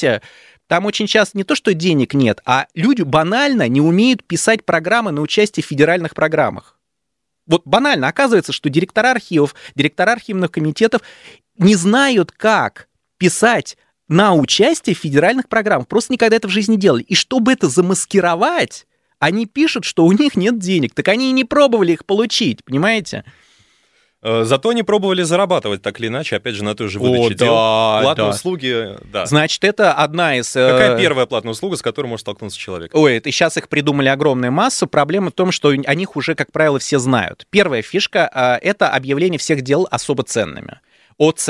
там 0.68 0.86
очень 0.86 1.08
часто 1.08 1.38
не 1.38 1.44
то, 1.44 1.56
что 1.56 1.74
денег 1.74 2.14
нет, 2.14 2.42
а 2.46 2.68
люди 2.76 3.02
банально 3.02 3.68
не 3.68 3.82
умеют 3.82 4.24
писать 4.24 4.66
программы 4.66 5.12
на 5.12 5.22
участие 5.22 5.64
в 5.64 5.68
федеральных 5.68 6.14
программах. 6.14 6.80
Вот 7.48 7.64
банально 7.66 8.08
оказывается, 8.08 8.54
что 8.54 8.70
директора 8.70 9.10
архивов, 9.12 9.56
директора 9.76 10.12
архивных 10.12 10.52
комитетов 10.52 11.02
не 11.58 11.76
знают, 11.76 12.32
как 12.32 12.88
писать 13.18 13.78
на 14.08 14.36
участие 14.36 14.96
в 14.96 15.00
федеральных 15.00 15.50
программах. 15.50 15.88
Просто 15.88 16.14
никогда 16.14 16.36
это 16.36 16.48
в 16.48 16.52
жизни 16.52 16.74
не 16.74 16.80
делали. 16.80 17.04
И 17.04 17.16
чтобы 17.16 17.52
это 17.52 17.68
замаскировать, 17.68 18.86
они 19.18 19.48
пишут, 19.48 19.86
что 19.86 20.06
у 20.06 20.12
них 20.12 20.36
нет 20.36 20.60
денег. 20.60 20.94
Так 20.94 21.08
они 21.08 21.30
и 21.30 21.34
не 21.34 21.44
пробовали 21.44 21.94
их 21.94 22.06
получить, 22.06 22.64
понимаете? 22.64 23.26
Э, 24.22 24.44
зато 24.44 24.70
они 24.70 24.84
пробовали 24.84 25.24
зарабатывать 25.24 25.82
так 25.82 26.00
или 26.00 26.08
иначе, 26.08 26.36
опять 26.36 26.56
же, 26.56 26.64
на 26.64 26.76
той 26.76 26.90
же 26.90 27.00
выдаче 27.00 27.24
О, 27.26 27.30
дел. 27.30 27.56
да, 27.56 28.00
Платные 28.02 28.26
да. 28.26 28.30
услуги, 28.36 28.88
да. 29.12 29.26
Значит, 29.26 29.64
это 29.64 29.94
одна 29.94 30.36
из... 30.38 30.54
э, 30.56 30.72
Какая 30.72 30.98
первая 30.98 31.26
платная 31.26 31.52
услуга, 31.52 31.78
с 31.78 31.82
которой 31.82 32.08
может 32.08 32.22
столкнуться 32.22 32.58
человек? 32.60 32.92
Ой, 32.94 33.16
это 33.18 33.32
сейчас 33.32 33.56
их 33.56 33.70
придумали 33.70 34.10
огромную 34.10 34.52
массу. 34.52 34.88
Проблема 34.88 35.30
в 35.30 35.34
том, 35.34 35.52
что 35.52 35.70
о 35.70 35.96
них 35.96 36.16
уже, 36.18 36.36
как 36.36 36.52
правило, 36.52 36.80
все 36.80 37.00
знают. 37.00 37.48
Первая 37.50 37.82
фишка 37.82 38.30
а, 38.34 38.58
это 38.62 38.90
объявление 38.90 39.40
всех 39.40 39.62
дел 39.62 39.88
особо 39.90 40.24
ценными. 40.24 40.80
ОЦ. 41.18 41.50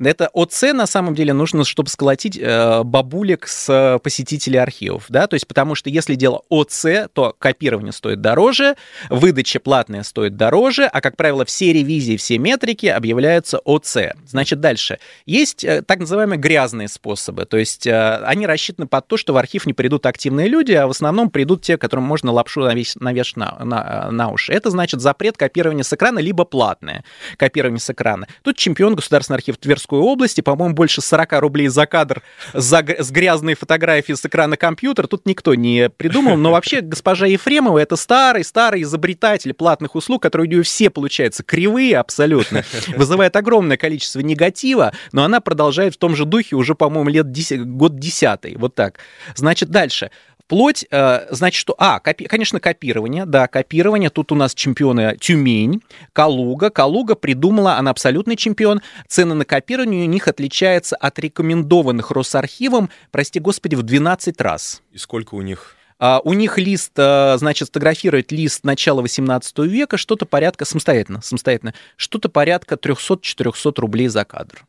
Это 0.00 0.28
ОЦ, 0.32 0.74
на 0.74 0.86
самом 0.86 1.16
деле, 1.16 1.32
нужно, 1.32 1.64
чтобы 1.64 1.88
сколотить 1.88 2.38
э, 2.38 2.82
бабулек 2.84 3.48
с 3.48 3.68
э, 3.68 3.98
посетителей 3.98 4.58
архивов, 4.58 5.06
да, 5.08 5.26
то 5.26 5.34
есть 5.34 5.48
потому 5.48 5.74
что 5.74 5.90
если 5.90 6.14
дело 6.14 6.42
ОЦ, 6.50 7.08
то 7.12 7.34
копирование 7.36 7.92
стоит 7.92 8.20
дороже, 8.20 8.76
выдача 9.10 9.58
платная 9.58 10.04
стоит 10.04 10.36
дороже, 10.36 10.84
а, 10.84 11.00
как 11.00 11.16
правило, 11.16 11.44
все 11.44 11.72
ревизии, 11.72 12.16
все 12.16 12.38
метрики 12.38 12.86
объявляются 12.86 13.58
ОЦ. 13.64 13.96
Значит, 14.24 14.60
дальше. 14.60 15.00
Есть 15.26 15.64
э, 15.64 15.82
так 15.82 15.98
называемые 15.98 16.38
грязные 16.38 16.86
способы, 16.86 17.44
то 17.44 17.56
есть 17.56 17.84
э, 17.84 18.18
они 18.24 18.46
рассчитаны 18.46 18.86
под 18.86 19.08
то, 19.08 19.16
что 19.16 19.32
в 19.32 19.36
архив 19.36 19.66
не 19.66 19.72
придут 19.72 20.06
активные 20.06 20.46
люди, 20.46 20.72
а 20.72 20.86
в 20.86 20.90
основном 20.90 21.28
придут 21.28 21.62
те, 21.62 21.76
которым 21.76 22.04
можно 22.04 22.30
лапшу 22.30 22.60
навесить 22.60 23.00
навеш 23.00 23.34
на, 23.34 23.58
на, 23.64 24.12
на 24.12 24.28
уши. 24.30 24.52
Это 24.52 24.70
значит 24.70 25.00
запрет 25.00 25.36
копирования 25.36 25.82
с 25.82 25.92
экрана, 25.92 26.20
либо 26.20 26.44
платное 26.44 27.02
копирование 27.36 27.80
с 27.80 27.90
экрана. 27.90 28.28
Тут 28.42 28.56
чемпион 28.56 28.94
Государственный 28.94 29.38
архив 29.38 29.56
Тверской 29.56 29.87
области, 29.92 30.40
по-моему, 30.40 30.74
больше 30.74 31.00
40 31.00 31.40
рублей 31.40 31.68
за 31.68 31.86
кадр 31.86 32.22
за, 32.52 32.84
с 32.98 33.10
грязной 33.10 33.54
фотографией 33.54 34.16
с 34.16 34.24
экрана 34.24 34.56
компьютера. 34.56 35.06
Тут 35.06 35.26
никто 35.26 35.54
не 35.54 35.90
придумал, 35.90 36.36
но 36.36 36.52
вообще 36.52 36.80
госпожа 36.80 37.26
Ефремова 37.26 37.78
это 37.78 37.96
старый-старый 37.96 38.82
изобретатель 38.82 39.54
платных 39.54 39.94
услуг, 39.94 40.22
которые 40.22 40.48
у 40.48 40.50
нее 40.50 40.62
все, 40.62 40.90
получается, 40.90 41.42
кривые 41.42 41.98
абсолютно, 41.98 42.64
вызывает 42.88 43.36
огромное 43.36 43.76
количество 43.76 44.20
негатива, 44.20 44.92
но 45.12 45.24
она 45.24 45.40
продолжает 45.40 45.94
в 45.94 45.98
том 45.98 46.16
же 46.16 46.24
духе 46.24 46.56
уже, 46.56 46.74
по-моему, 46.74 47.10
лет 47.10 47.30
10, 47.30 47.66
год 47.66 47.98
десятый, 47.98 48.56
вот 48.56 48.74
так. 48.74 48.98
Значит, 49.34 49.70
дальше. 49.70 50.10
Вплоть, 50.48 50.86
э, 50.90 51.26
значит, 51.28 51.60
что... 51.60 51.74
А, 51.76 52.00
копи- 52.02 52.26
конечно, 52.26 52.58
копирование, 52.58 53.26
да, 53.26 53.48
копирование. 53.48 54.08
Тут 54.08 54.32
у 54.32 54.34
нас 54.34 54.54
чемпионы 54.54 55.14
Тюмень, 55.20 55.82
Калуга. 56.14 56.70
Калуга 56.70 57.16
придумала, 57.16 57.74
она 57.74 57.90
абсолютный 57.90 58.34
чемпион. 58.34 58.80
Цены 59.06 59.34
на 59.34 59.44
копирование 59.44 60.06
у 60.06 60.08
них 60.08 60.26
отличаются 60.26 60.96
от 60.96 61.18
рекомендованных 61.18 62.10
Росархивом, 62.10 62.88
прости 63.10 63.40
господи, 63.40 63.74
в 63.74 63.82
12 63.82 64.40
раз. 64.40 64.80
И 64.90 64.96
сколько 64.96 65.34
у 65.34 65.42
них? 65.42 65.76
А, 65.98 66.22
у 66.24 66.32
них 66.32 66.56
лист, 66.56 66.92
а, 66.96 67.36
значит, 67.36 67.68
сфотографировать 67.68 68.32
лист 68.32 68.64
начала 68.64 69.02
18 69.02 69.58
века, 69.66 69.98
что-то 69.98 70.24
порядка, 70.24 70.64
самостоятельно, 70.64 71.20
самостоятельно, 71.20 71.74
что-то 71.96 72.30
порядка 72.30 72.76
300-400 72.76 73.78
рублей 73.78 74.08
за 74.08 74.24
кадр. 74.24 74.64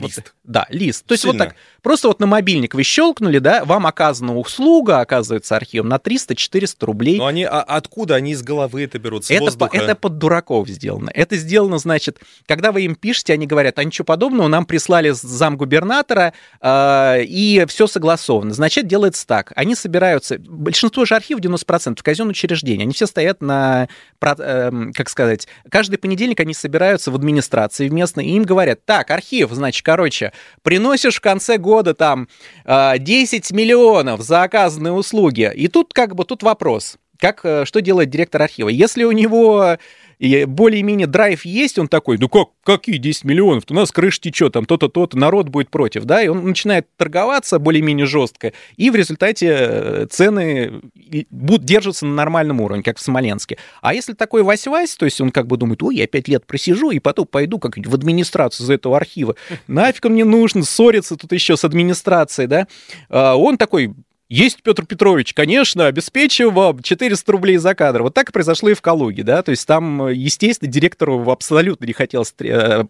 Вот, 0.00 0.08
Лист. 0.08 0.34
да, 0.44 0.66
лист. 0.68 1.06
То 1.06 1.12
есть 1.12 1.24
вот 1.24 1.32
Сильно. 1.32 1.46
так, 1.46 1.56
просто 1.82 2.08
вот 2.08 2.20
на 2.20 2.26
мобильник 2.26 2.74
вы 2.74 2.82
щелкнули, 2.82 3.38
да, 3.38 3.64
вам 3.64 3.86
оказана 3.86 4.36
услуга, 4.36 5.00
оказывается, 5.00 5.56
архивом 5.56 5.88
на 5.88 5.96
300-400 5.96 6.84
рублей. 6.84 7.18
Но 7.18 7.26
они 7.26 7.44
а 7.44 7.62
откуда? 7.62 8.16
Они 8.16 8.32
из 8.32 8.42
головы 8.42 8.84
это 8.84 8.98
берут, 8.98 9.24
с 9.24 9.30
Это, 9.30 9.50
по- 9.56 9.70
это 9.72 9.94
под 9.94 10.18
дураков 10.18 10.68
сделано. 10.68 11.10
Это 11.14 11.36
сделано, 11.36 11.78
значит, 11.78 12.18
когда 12.46 12.72
вы 12.72 12.82
им 12.82 12.94
пишете, 12.94 13.32
они 13.32 13.46
говорят, 13.46 13.78
а 13.78 13.84
ничего 13.84 14.04
подобного, 14.04 14.48
нам 14.48 14.66
прислали 14.66 15.10
замгубернатора, 15.10 16.32
э, 16.60 17.22
и 17.24 17.64
все 17.68 17.86
согласовано. 17.86 18.52
Значит, 18.52 18.86
делается 18.86 19.26
так. 19.26 19.52
Они 19.56 19.74
собираются, 19.74 20.38
большинство 20.38 21.04
же 21.04 21.14
архивов, 21.14 21.42
90%, 21.42 22.02
казенные 22.02 22.30
учреждения, 22.32 22.82
они 22.82 22.92
все 22.92 23.06
стоят 23.06 23.40
на, 23.40 23.88
эм, 24.20 24.92
как 24.92 25.08
сказать, 25.08 25.48
каждый 25.70 25.96
понедельник 25.96 26.40
они 26.40 26.54
собираются 26.54 27.10
в 27.10 27.14
администрации 27.14 27.88
местной, 27.88 28.26
и 28.26 28.36
им 28.36 28.42
говорят, 28.42 28.84
так, 28.84 29.10
архив, 29.10 29.50
значит, 29.52 29.85
короче, 29.86 30.32
приносишь 30.62 31.18
в 31.18 31.20
конце 31.20 31.58
года 31.58 31.94
там 31.94 32.26
э, 32.64 32.98
10 32.98 33.52
миллионов 33.52 34.20
за 34.20 34.42
оказанные 34.42 34.92
услуги, 34.92 35.48
и 35.54 35.68
тут 35.68 35.94
как 35.94 36.16
бы 36.16 36.24
тут 36.24 36.42
вопрос, 36.42 36.96
как, 37.20 37.44
э, 37.44 37.64
что 37.64 37.80
делает 37.80 38.10
директор 38.10 38.42
архива? 38.42 38.68
Если 38.68 39.04
у 39.04 39.12
него 39.12 39.78
и 40.18 40.44
более-менее 40.44 41.06
драйв 41.06 41.44
есть, 41.44 41.78
он 41.78 41.88
такой, 41.88 42.18
ну 42.18 42.28
как, 42.28 42.48
какие 42.64 42.96
10 42.96 43.24
миллионов? 43.24 43.64
У 43.68 43.74
нас 43.74 43.92
крыша 43.92 44.20
течет, 44.20 44.54
там 44.54 44.64
то-то, 44.64 44.88
то-то, 44.88 45.18
народ 45.18 45.48
будет 45.48 45.70
против, 45.70 46.04
да, 46.04 46.22
и 46.22 46.28
он 46.28 46.44
начинает 46.44 46.86
торговаться 46.96 47.58
более-менее 47.58 48.06
жестко, 48.06 48.52
и 48.76 48.90
в 48.90 48.96
результате 48.96 49.56
э, 49.58 50.06
цены 50.10 50.80
и 50.94 51.26
будут 51.30 51.64
держатся 51.64 52.06
на 52.06 52.14
нормальном 52.14 52.60
уровне, 52.60 52.82
как 52.82 52.98
в 52.98 53.02
Смоленске. 53.02 53.58
А 53.82 53.94
если 53.94 54.14
такой 54.14 54.42
Вась-Вась, 54.42 54.96
то 54.98 55.04
есть 55.04 55.20
он 55.20 55.30
как 55.30 55.46
бы 55.46 55.56
думает, 55.56 55.82
ой, 55.82 55.96
я 55.96 56.06
5 56.06 56.28
лет 56.28 56.46
просижу, 56.46 56.90
и 56.90 56.98
потом 56.98 57.26
пойду 57.26 57.58
как 57.58 57.76
в 57.76 57.94
администрацию 57.94 58.66
за 58.66 58.74
этого 58.74 58.96
архива, 58.96 59.36
нафиг 59.66 60.06
мне 60.06 60.24
нужен, 60.24 60.62
ссориться 60.62 61.16
тут 61.16 61.32
еще 61.32 61.56
с 61.56 61.64
администрацией, 61.64 62.48
да, 62.48 62.66
А 63.08 63.36
он 63.36 63.58
такой, 63.58 63.94
есть, 64.28 64.62
Петр 64.62 64.84
Петрович, 64.84 65.34
конечно, 65.34 65.86
обеспечим 65.86 66.52
вам 66.52 66.82
400 66.82 67.32
рублей 67.32 67.56
за 67.58 67.74
кадр. 67.74 68.02
Вот 68.02 68.14
так 68.14 68.30
и 68.30 68.32
произошло 68.32 68.68
и 68.68 68.74
в 68.74 68.82
Калуге, 68.82 69.22
да, 69.22 69.42
то 69.42 69.50
есть 69.50 69.66
там, 69.66 70.08
естественно, 70.08 70.70
директору 70.70 71.30
абсолютно 71.30 71.84
не 71.84 71.92
хотелось 71.92 72.34
э, 72.40 72.84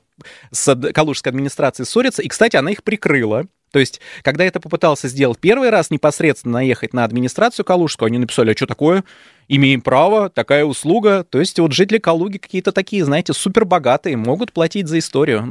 с 0.51 0.93
калужской 0.95 1.31
администрацией 1.31 1.87
ссориться, 1.87 2.23
и, 2.23 2.29
кстати, 2.29 2.57
она 2.57 2.71
их 2.71 2.83
прикрыла. 2.83 3.47
То 3.73 3.81
есть, 3.81 4.01
когда 4.23 4.45
это 4.45 4.61
попытался 4.61 5.09
сделать 5.09 5.39
первый 5.39 5.69
раз, 5.69 5.91
непосредственно 5.91 6.55
наехать 6.55 6.95
на 6.95 7.05
администрацию 7.05 7.67
калужскую, 7.67 8.07
они 8.07 8.19
написали, 8.19 8.53
а 8.53 8.57
что 8.57 8.67
такое? 8.67 9.05
Имеем 9.49 9.83
право, 9.83 10.31
такая 10.31 10.65
услуга. 10.65 11.25
То 11.29 11.41
есть, 11.41 11.59
вот 11.59 11.73
жители 11.73 11.99
Калуги 11.99 12.39
какие-то 12.39 12.73
такие, 12.73 13.05
знаете, 13.05 13.35
супербогатые, 13.35 14.17
могут 14.17 14.53
платить 14.53 14.89
за 14.89 14.99
историю. 14.99 15.51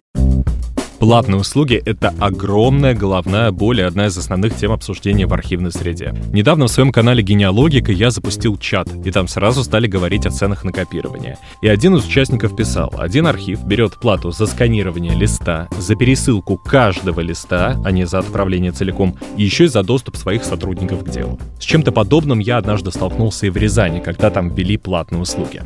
Платные 0.99 1.39
услуги— 1.39 1.81
это 1.85 2.13
огромная 2.19 2.93
головная 2.93 3.51
боль 3.51 3.81
и 3.81 3.83
одна 3.83 4.07
из 4.07 4.17
основных 4.17 4.55
тем 4.55 4.71
обсуждения 4.71 5.27
в 5.27 5.33
архивной 5.33 5.71
среде. 5.71 6.13
Недавно 6.31 6.65
в 6.65 6.71
своем 6.71 6.91
канале 6.91 7.21
«Генеалогика» 7.21 7.91
я 7.91 8.11
запустил 8.11 8.57
чат, 8.57 8.89
и 9.03 9.11
там 9.11 9.27
сразу 9.27 9.63
стали 9.63 9.87
говорить 9.87 10.25
о 10.25 10.31
ценах 10.31 10.63
на 10.63 10.71
копирование. 10.71 11.37
И 11.61 11.67
один 11.67 11.95
из 11.95 12.05
участников 12.05 12.55
писал, 12.55 12.93
один 12.97 13.27
архив 13.27 13.63
берет 13.65 13.99
плату 13.99 14.31
за 14.31 14.45
сканирование 14.47 15.13
листа, 15.13 15.67
за 15.77 15.95
пересылку 15.95 16.57
каждого 16.57 17.19
листа, 17.19 17.79
а 17.83 17.91
не 17.91 18.05
за 18.05 18.19
отправление 18.19 18.71
целиком, 18.71 19.17
и 19.37 19.43
еще 19.43 19.65
и 19.65 19.67
за 19.67 19.83
доступ 19.83 20.15
своих 20.15 20.45
сотрудников 20.45 21.03
к 21.03 21.09
делу. 21.09 21.37
С 21.59 21.63
чем-то 21.63 21.91
подобным 21.91 22.39
я 22.39 22.57
однажды 22.57 22.91
столкнулся 22.91 23.47
и 23.47 23.49
в 23.49 23.57
Рязани, 23.57 23.99
когда 23.99 24.29
там 24.29 24.49
ввели 24.49 24.77
платные 24.77 25.21
услуги. 25.21 25.61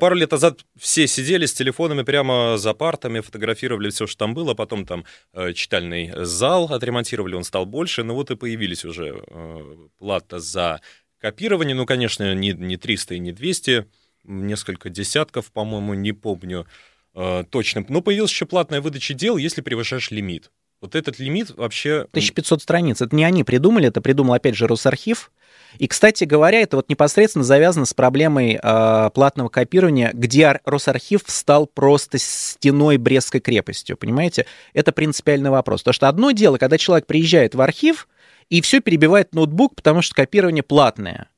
Пару 0.00 0.16
лет 0.16 0.32
назад 0.32 0.64
все 0.76 1.06
сидели 1.06 1.46
с 1.46 1.54
телефонами 1.54 2.02
прямо 2.02 2.58
за 2.58 2.74
партами, 2.74 3.20
фотографировали 3.20 3.90
все, 3.90 4.06
что 4.06 4.18
там 4.18 4.34
было, 4.34 4.54
потом 4.54 4.84
там 4.84 5.04
э, 5.32 5.52
читальный 5.54 6.12
зал 6.24 6.66
отремонтировали, 6.66 7.34
он 7.34 7.44
стал 7.44 7.64
больше, 7.64 8.02
ну 8.02 8.14
вот 8.14 8.30
и 8.30 8.36
появились 8.36 8.84
уже 8.84 9.22
э, 9.26 9.76
плата 9.98 10.40
за 10.40 10.80
копирование, 11.18 11.74
ну, 11.74 11.86
конечно, 11.86 12.34
не, 12.34 12.52
не 12.52 12.76
300 12.76 13.14
и 13.14 13.18
не 13.18 13.32
200, 13.32 13.86
несколько 14.24 14.90
десятков, 14.90 15.50
по-моему, 15.52 15.94
не 15.94 16.12
помню 16.12 16.66
э, 17.14 17.44
точно, 17.48 17.84
но 17.88 18.02
появилась 18.02 18.30
еще 18.30 18.46
платная 18.46 18.80
выдача 18.80 19.14
дел, 19.14 19.36
если 19.36 19.62
превышаешь 19.62 20.10
лимит. 20.10 20.50
Вот 20.80 20.94
этот 20.94 21.18
лимит 21.18 21.50
вообще... 21.50 22.00
1500 22.10 22.60
страниц. 22.60 23.00
Это 23.00 23.16
не 23.16 23.24
они 23.24 23.42
придумали, 23.42 23.88
это 23.88 24.02
придумал, 24.02 24.34
опять 24.34 24.54
же, 24.54 24.66
Росархив. 24.66 25.32
И, 25.78 25.86
кстати 25.86 26.24
говоря, 26.24 26.60
это 26.60 26.76
вот 26.76 26.88
непосредственно 26.88 27.44
завязано 27.44 27.86
с 27.86 27.94
проблемой 27.94 28.58
э, 28.62 29.10
платного 29.14 29.48
копирования, 29.48 30.10
где 30.12 30.44
Ар- 30.44 30.60
Росархив 30.64 31.22
стал 31.26 31.66
просто 31.66 32.18
стеной 32.18 32.96
Брестской 32.96 33.40
крепостью, 33.40 33.96
понимаете? 33.96 34.46
Это 34.72 34.92
принципиальный 34.92 35.50
вопрос. 35.50 35.82
Потому 35.82 35.94
что 35.94 36.08
одно 36.08 36.30
дело, 36.30 36.58
когда 36.58 36.78
человек 36.78 37.06
приезжает 37.06 37.54
в 37.54 37.60
архив 37.60 38.08
и 38.50 38.60
все 38.60 38.80
перебивает 38.80 39.34
ноутбук, 39.34 39.74
потому 39.74 40.02
что 40.02 40.14
копирование 40.14 40.62
платное. 40.62 41.28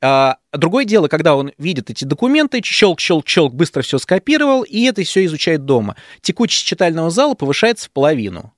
А 0.00 0.36
другое 0.52 0.84
дело, 0.84 1.08
когда 1.08 1.34
он 1.34 1.52
видит 1.56 1.88
эти 1.90 2.04
документы, 2.04 2.58
щелк-щелк-щелк, 2.58 3.52
быстро 3.52 3.82
все 3.82 3.98
скопировал, 3.98 4.62
и 4.62 4.82
это 4.82 5.02
все 5.02 5.24
изучает 5.24 5.64
дома. 5.64 5.96
Текучесть 6.20 6.66
читального 6.66 7.10
зала 7.10 7.34
повышается 7.34 7.86
в 7.86 7.90
половину. 7.90 8.52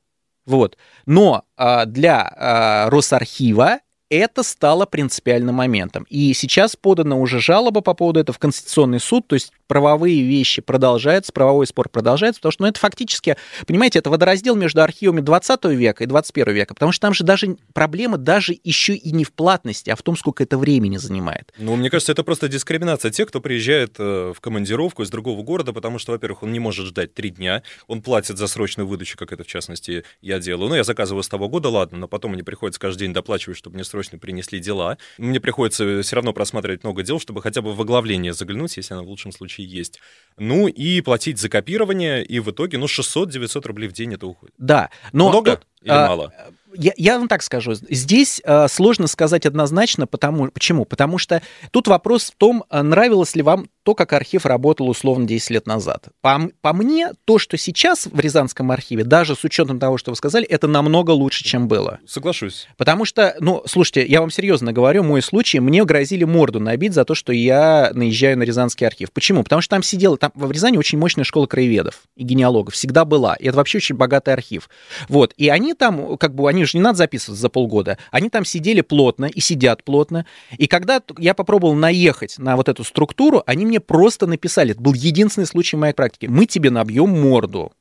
Вот. 0.44 0.76
Но 1.06 1.44
а, 1.56 1.84
для 1.84 2.22
а, 2.22 2.90
Росархива 2.90 3.80
это 4.08 4.42
стало 4.42 4.86
принципиальным 4.86 5.56
моментом. 5.56 6.06
И 6.08 6.32
сейчас 6.32 6.76
подана 6.76 7.16
уже 7.16 7.40
жалоба 7.40 7.80
по 7.80 7.94
поводу 7.94 8.20
этого 8.20 8.34
в 8.34 8.38
Конституционный 8.38 9.00
суд, 9.00 9.26
то 9.26 9.34
есть 9.34 9.52
правовые 9.66 10.22
вещи 10.22 10.62
продолжаются, 10.62 11.32
правовой 11.32 11.66
спор 11.66 11.88
продолжается, 11.88 12.40
потому 12.40 12.52
что 12.52 12.62
ну, 12.62 12.68
это 12.68 12.78
фактически, 12.78 13.36
понимаете, 13.66 13.98
это 13.98 14.10
водораздел 14.10 14.54
между 14.54 14.82
архивами 14.82 15.20
20 15.20 15.64
века 15.66 16.04
и 16.04 16.06
21 16.06 16.54
века, 16.54 16.74
потому 16.74 16.92
что 16.92 17.00
там 17.00 17.14
же 17.14 17.24
даже 17.24 17.56
проблема 17.72 18.16
даже 18.16 18.56
еще 18.62 18.94
и 18.94 19.10
не 19.10 19.24
в 19.24 19.32
платности, 19.32 19.90
а 19.90 19.96
в 19.96 20.02
том, 20.02 20.16
сколько 20.16 20.42
это 20.42 20.56
времени 20.56 20.96
занимает. 20.96 21.52
Ну, 21.58 21.74
мне 21.76 21.90
кажется, 21.90 22.12
это 22.12 22.22
просто 22.22 22.48
дискриминация 22.48 23.10
тех, 23.10 23.28
кто 23.28 23.40
приезжает 23.40 23.96
э, 23.98 24.32
в 24.34 24.40
командировку 24.40 25.02
из 25.02 25.10
другого 25.10 25.42
города, 25.42 25.72
потому 25.72 25.98
что, 25.98 26.12
во-первых, 26.12 26.44
он 26.44 26.52
не 26.52 26.60
может 26.60 26.86
ждать 26.86 27.14
три 27.14 27.30
дня, 27.30 27.62
он 27.88 28.02
платит 28.02 28.38
за 28.38 28.46
срочную 28.46 28.86
выдачу, 28.86 29.18
как 29.18 29.32
это, 29.32 29.42
в 29.42 29.46
частности, 29.48 30.04
я 30.22 30.38
делаю. 30.38 30.68
Ну, 30.68 30.76
я 30.76 30.84
заказываю 30.84 31.22
с 31.22 31.28
того 31.28 31.48
года, 31.48 31.68
ладно, 31.68 31.98
но 31.98 32.08
потом 32.08 32.32
мне 32.32 32.44
приходится 32.44 32.80
каждый 32.80 33.00
день 33.00 33.12
доплачивать, 33.12 33.58
чтобы 33.58 33.74
мне 33.74 33.84
срочно 33.84 33.95
срочно 33.96 34.18
принесли 34.18 34.60
дела. 34.60 34.98
Мне 35.16 35.40
приходится 35.40 36.02
все 36.02 36.16
равно 36.16 36.34
просматривать 36.34 36.84
много 36.84 37.02
дел, 37.02 37.18
чтобы 37.18 37.40
хотя 37.40 37.62
бы 37.62 37.74
в 37.74 37.80
оглавление 37.80 38.34
заглянуть, 38.34 38.76
если 38.76 38.92
оно 38.92 39.04
в 39.04 39.08
лучшем 39.08 39.32
случае 39.32 39.66
есть. 39.66 40.00
Ну 40.36 40.68
и 40.68 41.00
платить 41.00 41.38
за 41.38 41.48
копирование, 41.48 42.22
и 42.22 42.38
в 42.40 42.50
итоге, 42.50 42.76
ну, 42.76 42.86
600-900 42.86 43.66
рублей 43.66 43.88
в 43.88 43.92
день 43.92 44.12
это 44.12 44.26
уходит. 44.26 44.54
Да, 44.58 44.90
но... 45.12 45.30
Много 45.30 45.62
или 45.80 45.92
а, 45.92 46.08
мало? 46.08 46.32
Я, 46.78 46.92
я 46.96 47.18
вам 47.18 47.28
так 47.28 47.42
скажу, 47.42 47.74
здесь 47.74 48.40
э, 48.44 48.68
сложно 48.68 49.06
сказать 49.06 49.46
однозначно, 49.46 50.06
потому, 50.06 50.48
почему? 50.50 50.84
Потому 50.84 51.18
что 51.18 51.42
тут 51.70 51.88
вопрос 51.88 52.30
в 52.30 52.36
том, 52.36 52.64
а, 52.68 52.82
нравилось 52.82 53.34
ли 53.34 53.42
вам 53.42 53.68
то, 53.86 53.94
как 53.94 54.12
архив 54.14 54.44
работал 54.46 54.88
условно 54.88 55.28
10 55.28 55.50
лет 55.50 55.66
назад. 55.68 56.08
По, 56.20 56.50
по 56.60 56.72
мне, 56.72 57.12
то, 57.24 57.38
что 57.38 57.56
сейчас 57.56 58.06
в 58.06 58.18
Рязанском 58.18 58.72
архиве, 58.72 59.04
даже 59.04 59.36
с 59.36 59.44
учетом 59.44 59.78
того, 59.78 59.96
что 59.96 60.10
вы 60.10 60.16
сказали, 60.16 60.44
это 60.44 60.66
намного 60.66 61.12
лучше, 61.12 61.44
чем 61.44 61.68
было. 61.68 62.00
Соглашусь. 62.04 62.66
Потому 62.76 63.04
что, 63.04 63.36
ну, 63.38 63.62
слушайте, 63.66 64.04
я 64.04 64.20
вам 64.20 64.32
серьезно 64.32 64.72
говорю, 64.72 65.04
мой 65.04 65.22
случай, 65.22 65.60
мне 65.60 65.84
грозили 65.84 66.24
морду 66.24 66.58
набить 66.58 66.94
за 66.94 67.04
то, 67.04 67.14
что 67.14 67.32
я 67.32 67.92
наезжаю 67.94 68.36
на 68.36 68.42
Рязанский 68.42 68.84
архив. 68.88 69.12
Почему? 69.12 69.44
Потому 69.44 69.62
что 69.62 69.76
там 69.76 69.84
сидела, 69.84 70.16
там 70.16 70.32
в 70.34 70.50
Рязани 70.50 70.78
очень 70.78 70.98
мощная 70.98 71.22
школа 71.22 71.46
краеведов 71.46 72.02
и 72.16 72.24
генеалогов, 72.24 72.74
всегда 72.74 73.04
была. 73.04 73.36
И 73.36 73.46
это 73.46 73.56
вообще 73.56 73.78
очень 73.78 73.94
богатый 73.94 74.34
архив. 74.34 74.68
Вот, 75.08 75.32
и 75.36 75.48
они 75.48 75.74
там, 75.74 76.18
как 76.18 76.34
бы, 76.34 76.48
они 76.48 76.64
же 76.66 76.78
не 76.78 76.82
надо 76.82 76.98
записываться 76.98 77.40
за 77.40 77.48
полгода, 77.48 77.98
они 78.10 78.30
там 78.30 78.44
сидели 78.44 78.80
плотно 78.80 79.26
и 79.26 79.40
сидят 79.40 79.84
плотно. 79.84 80.26
И 80.56 80.66
когда 80.66 81.02
я 81.18 81.34
попробовал 81.34 81.74
наехать 81.74 82.38
на 82.38 82.56
вот 82.56 82.68
эту 82.68 82.84
структуру, 82.84 83.42
они 83.46 83.66
мне 83.66 83.80
просто 83.80 84.26
написали, 84.26 84.72
это 84.72 84.80
был 84.80 84.94
единственный 84.94 85.46
случай 85.46 85.76
в 85.76 85.80
моей 85.80 85.94
практике, 85.94 86.28
мы 86.28 86.46
тебе 86.46 86.70
набьем 86.70 87.08
морду. 87.10 87.72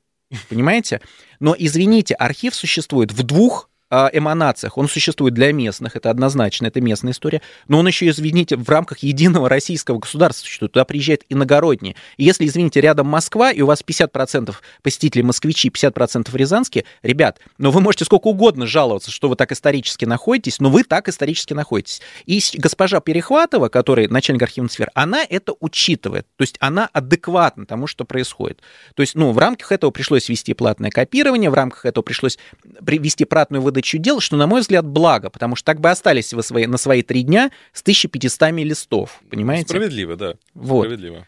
Понимаете? 0.50 1.01
Но, 1.39 1.56
извините, 1.58 2.15
архив 2.15 2.56
существует 2.56 3.12
в 3.12 3.24
двух 3.24 3.70
эманациях. 3.89 4.77
Он 4.77 4.88
существует 4.88 5.34
для 5.34 5.51
местных, 5.54 5.96
это 5.96 6.10
однозначно, 6.10 6.68
это 6.68 6.82
местная 6.82 7.13
история. 7.13 7.42
Но 7.68 7.80
он 7.80 7.88
еще, 7.88 8.10
извините, 8.10 8.58
в 8.58 8.68
рамках 8.70 9.00
единого 9.00 9.48
российского 9.56 10.00
государства 10.00 10.46
существует. 10.46 10.74
Туда 10.74 10.86
приезжает 10.86 11.24
иногородние. 11.30 11.96
И 12.18 12.24
если, 12.24 12.46
извините, 12.46 12.82
рядом 12.82 13.08
Москва, 13.08 13.51
и 13.51 13.62
у 13.62 13.68
вас 13.68 13.84
50% 13.86 14.54
посетителей 14.82 15.24
москвичи, 15.24 15.70
50% 15.70 16.36
рязанские, 16.36 16.86
ребят, 17.04 17.39
ну 17.58 17.72
вы 17.72 17.82
можете 17.82 18.06
сколько 18.06 18.27
угодно 18.27 18.65
жаловаться, 18.65 19.12
что 19.12 19.30
вы 19.30 19.36
так 19.36 19.51
исторически 19.51 20.06
находитесь, 20.06 20.60
но 20.60 20.70
вы 20.70 20.84
так 20.84 21.08
исторически 21.08 21.54
находитесь. 21.54 22.01
И 22.25 22.42
госпожа 22.58 23.00
Перехватова, 23.00 23.70
которая 23.70 24.08
начальник 24.10 24.42
архивной 24.42 24.70
сферы, 24.70 24.92
она 24.96 25.24
это 25.27 25.54
учитывает. 25.60 26.27
То 26.36 26.42
есть 26.42 26.58
она 26.60 26.89
адекватна 26.92 27.65
тому, 27.65 27.88
что 27.88 28.04
происходит. 28.04 28.62
То 28.96 29.01
есть, 29.01 29.15
ну, 29.15 29.32
в 29.32 29.38
рамках 29.38 29.72
этого 29.72 29.92
пришлось 29.92 30.27
вести 30.27 30.54
платное 30.54 30.89
копирование, 30.89 31.50
в 31.50 31.54
рамках 31.54 31.86
этого 31.86 32.04
пришлось 32.04 32.38
вести 32.82 33.25
платную 33.25 33.62
выдачу 33.62 33.75
выдачу 33.75 33.98
дел, 33.98 34.20
что, 34.22 34.38
на 34.38 34.48
мой 34.48 34.62
взгляд, 34.62 34.86
благо, 34.86 35.29
потому 35.29 35.55
что 35.55 35.65
так 35.65 35.79
бы 35.82 35.89
остались 35.89 36.34
вы 36.34 36.44
свои, 36.44 36.65
на 36.65 36.77
свои 36.77 37.01
три 37.03 37.24
дня 37.24 37.51
с 37.74 37.82
1500 37.82 38.51
листов, 38.63 39.22
понимаете? 39.29 39.70
Справедливо, 39.70 40.15
да. 40.15 40.36
Вот. 40.53 40.86
Справедливо. 40.86 41.27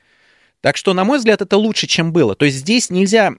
Так 0.62 0.76
что, 0.76 0.94
на 0.94 1.04
мой 1.04 1.20
взгляд, 1.20 1.42
это 1.42 1.56
лучше, 1.56 1.86
чем 1.86 2.12
было. 2.12 2.36
То 2.36 2.46
есть 2.46 2.58
здесь 2.58 2.90
нельзя... 2.90 3.32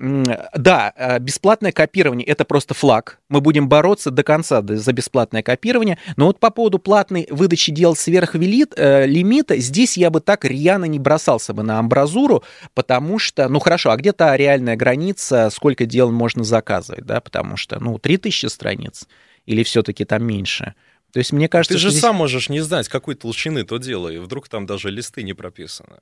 Да, 0.55 0.93
э, 0.97 1.19
бесплатное 1.19 1.73
копирование— 1.73 2.27
это 2.29 2.45
просто 2.45 2.75
флаг. 2.75 3.19
Мы 3.29 3.41
будем 3.41 3.69
бороться 3.69 4.11
до 4.11 4.23
конца 4.23 4.63
за 4.63 4.93
бесплатное 4.93 5.43
копирование. 5.43 5.99
Но 6.17 6.27
вот 6.27 6.39
по 6.39 6.51
поводу 6.51 6.79
платной 6.79 7.27
выдачи 7.31 7.73
дел 7.73 7.97
сверх 7.97 8.37
э, 8.37 9.07
лимита, 9.07 9.57
здесь 9.57 9.97
я 9.97 10.11
бы 10.11 10.21
так 10.21 10.45
рьяно 10.45 10.85
не 10.85 11.01
бросался 11.01 11.53
бы 11.53 11.65
на 11.65 11.81
амбразуру, 11.81 12.45
потому 12.75 13.19
что, 13.19 13.49
ну 13.49 13.59
хорошо, 13.59 13.91
а 13.91 13.97
где 13.97 14.13
то 14.13 14.35
реальная 14.37 14.77
граница, 14.77 15.51
сколько 15.53 15.87
дел 15.87 16.13
можно 16.13 16.45
заказывать, 16.45 17.05
да, 17.05 17.21
потому 17.21 17.57
что, 17.57 17.81
ну, 17.81 17.99
3000 17.99 18.47
страниц 18.47 19.09
или 19.45 19.65
все-таки 19.65 20.05
там 20.05 20.25
меньше— 20.25 20.75
то 21.13 21.19
есть 21.19 21.33
мне 21.33 21.49
кажется, 21.49 21.75
ты 21.75 21.81
же 21.81 21.91
здесь... 21.91 22.03
сам 22.03 22.17
можешь 22.17 22.49
не 22.49 22.61
знать, 22.61 22.89
какой 22.89 23.15
толщины 23.15 23.65
то 23.65 23.79
дело, 23.79 24.09
и 24.09 24.19
вдруг 24.19 24.49
там 24.49 24.67
даже 24.67 24.91
листы 24.91 25.23
не 25.23 25.33
прописаны. 25.33 25.97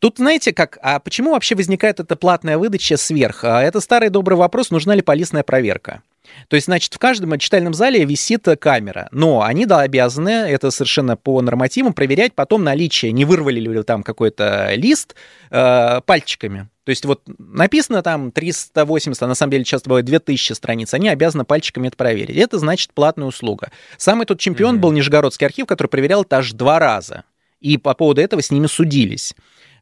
Тут 0.00 0.16
знаете 0.18 0.52
как, 0.52 0.78
а 0.82 0.98
почему 0.98 1.32
вообще 1.32 1.54
возникает 1.54 2.00
эта 2.00 2.16
платная 2.16 2.58
выдача 2.58 2.96
сверх? 2.96 3.44
А 3.44 3.62
это 3.62 3.80
старый 3.80 4.10
добрый 4.10 4.36
вопрос, 4.36 4.70
нужна 4.70 4.94
ли 4.94 5.02
полисная 5.02 5.44
проверка. 5.44 6.02
То 6.48 6.56
есть, 6.56 6.66
значит, 6.66 6.94
в 6.94 6.98
каждом 6.98 7.38
читальном 7.38 7.74
зале 7.74 8.04
висит 8.04 8.46
камера, 8.60 9.08
но 9.12 9.42
они, 9.42 9.66
да, 9.66 9.80
обязаны, 9.80 10.30
это 10.30 10.70
совершенно 10.70 11.16
по 11.16 11.40
нормативам, 11.42 11.92
проверять 11.92 12.34
потом 12.34 12.64
наличие, 12.64 13.12
не 13.12 13.24
вырвали 13.24 13.60
ли 13.60 13.82
там 13.82 14.02
какой-то 14.02 14.72
лист 14.74 15.14
э, 15.50 16.00
пальчиками. 16.04 16.68
То 16.84 16.90
есть 16.90 17.04
вот 17.04 17.20
написано 17.38 18.02
там 18.02 18.32
380, 18.32 19.22
а 19.22 19.26
на 19.26 19.34
самом 19.34 19.50
деле 19.50 19.64
часто 19.64 19.90
бывает 19.90 20.06
2000 20.06 20.54
страниц, 20.54 20.94
они 20.94 21.10
обязаны 21.10 21.44
пальчиками 21.44 21.88
это 21.88 21.98
проверить. 21.98 22.36
Это 22.36 22.58
значит 22.58 22.94
платная 22.94 23.26
услуга. 23.26 23.70
Самый 23.98 24.24
тот 24.24 24.40
чемпион 24.40 24.76
mm-hmm. 24.76 24.80
был 24.80 24.92
Нижегородский 24.92 25.46
архив, 25.46 25.66
который 25.66 25.88
проверял 25.88 26.22
это 26.22 26.38
аж 26.38 26.52
два 26.52 26.78
раза. 26.78 27.24
И 27.60 27.76
по 27.76 27.92
поводу 27.92 28.22
этого 28.22 28.40
с 28.40 28.50
ними 28.50 28.68
судились. 28.68 29.34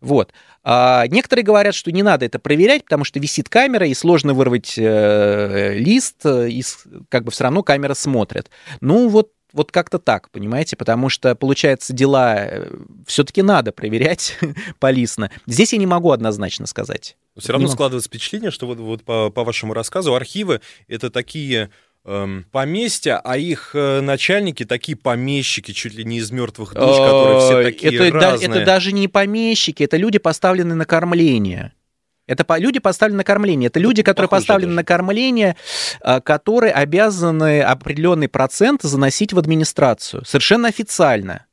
Вот. 0.06 0.32
А 0.62 1.06
некоторые 1.08 1.44
говорят, 1.44 1.74
что 1.74 1.92
не 1.92 2.02
надо 2.02 2.26
это 2.26 2.38
проверять, 2.38 2.84
потому 2.84 3.04
что 3.04 3.20
висит 3.20 3.48
камера, 3.48 3.86
и 3.86 3.94
сложно 3.94 4.34
вырвать 4.34 4.74
э, 4.76 5.74
лист, 5.74 6.26
и 6.26 6.62
как 7.08 7.24
бы 7.24 7.30
все 7.30 7.44
равно 7.44 7.62
камера 7.62 7.94
смотрит. 7.94 8.50
Ну 8.80 9.08
вот 9.08 9.30
вот 9.52 9.72
как-то 9.72 9.98
так, 9.98 10.30
понимаете, 10.30 10.76
потому 10.76 11.08
что, 11.08 11.34
получается, 11.34 11.94
дела 11.94 12.36
э, 12.36 12.70
все-таки 13.06 13.40
надо 13.40 13.72
проверять 13.72 14.38
полисно. 14.78 15.30
Здесь 15.46 15.72
я 15.72 15.78
не 15.78 15.86
могу 15.86 16.10
однозначно 16.10 16.66
сказать. 16.66 17.16
Все 17.38 17.52
равно 17.52 17.66
не 17.66 17.72
складывается 17.72 18.08
впечатление, 18.08 18.50
что 18.50 18.66
вот, 18.66 18.78
вот 18.78 19.02
по, 19.02 19.30
по 19.30 19.44
вашему 19.44 19.72
рассказу 19.72 20.14
архивы— 20.14 20.60
это 20.88 21.10
такие 21.10 21.70
поместья, 22.52 23.20
а 23.22 23.36
их 23.36 23.70
э, 23.74 24.00
начальники 24.00 24.64
такие 24.64 24.96
помещики, 24.96 25.72
чуть 25.72 25.94
ли 25.94 26.04
не 26.04 26.18
из 26.18 26.30
мертвых 26.30 26.74
душ, 26.74 26.96
которые 26.96 27.40
все 27.40 27.62
такие 27.62 27.94
это, 27.94 28.14
разные. 28.14 28.48
Да, 28.48 28.56
это 28.56 28.64
даже 28.64 28.92
не 28.92 29.08
помещики, 29.08 29.82
это 29.82 29.96
люди, 29.96 30.18
поставленные 30.18 30.76
на 30.76 30.84
кормление. 30.84 31.72
Это 32.26 32.44
люди 32.56 32.80
поставлены 32.80 33.18
на 33.18 33.24
кормление. 33.24 33.68
Это 33.68 33.78
люди, 33.78 34.02
которые 34.02 34.28
Похоже 34.28 34.42
поставлены 34.42 34.68
даже. 34.70 34.76
на 34.76 34.84
кормление, 34.84 35.56
а, 36.00 36.20
которые 36.20 36.72
обязаны 36.72 37.62
определенный 37.62 38.28
процент 38.28 38.82
заносить 38.82 39.32
в 39.32 39.38
администрацию. 39.38 40.24
Совершенно 40.24 40.68
официально. 40.68 41.45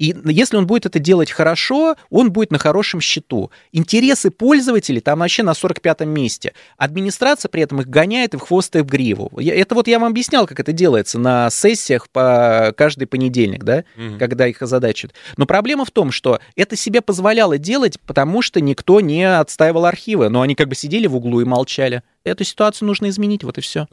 И 0.00 0.16
если 0.24 0.56
он 0.56 0.66
будет 0.66 0.86
это 0.86 0.98
делать 0.98 1.30
хорошо, 1.30 1.94
он 2.08 2.32
будет 2.32 2.50
на 2.50 2.58
хорошем 2.58 3.02
счету. 3.02 3.50
Интересы 3.70 4.30
пользователей 4.30 5.02
там 5.02 5.18
вообще 5.18 5.42
на 5.42 5.50
45-м 5.50 6.08
месте. 6.08 6.54
Администрация 6.78 7.50
при 7.50 7.62
этом 7.62 7.82
их 7.82 7.86
гоняет 7.86 8.32
и 8.32 8.38
в 8.38 8.40
хвост 8.40 8.74
и 8.76 8.80
в 8.80 8.86
гриву. 8.86 9.30
Это 9.38 9.74
вот 9.74 9.88
я 9.88 9.98
вам 9.98 10.12
объяснял, 10.12 10.46
как 10.46 10.58
это 10.58 10.72
делается 10.72 11.18
на 11.18 11.50
сессиях 11.50 12.08
по 12.08 12.72
каждый 12.78 13.04
понедельник, 13.04 13.62
да, 13.62 13.84
угу. 13.94 14.18
когда 14.18 14.46
их 14.46 14.62
озадачивают. 14.62 15.14
Но 15.36 15.44
проблема 15.44 15.84
в 15.84 15.90
том, 15.90 16.12
что 16.12 16.40
это 16.56 16.76
себе 16.76 17.02
позволяло 17.02 17.58
делать, 17.58 18.00
потому 18.06 18.40
что 18.40 18.62
никто 18.62 19.02
не 19.02 19.24
отстаивал 19.24 19.84
архивы. 19.84 20.30
Но 20.30 20.40
они 20.40 20.54
как 20.54 20.68
бы 20.68 20.76
сидели 20.76 21.08
в 21.08 21.16
углу 21.16 21.42
и 21.42 21.44
молчали. 21.44 22.02
Эту 22.22 22.44
ситуацию 22.44 22.86
нужно 22.86 23.08
изменить, 23.08 23.44
вот 23.44 23.56
и 23.56 23.62
все. 23.62 23.86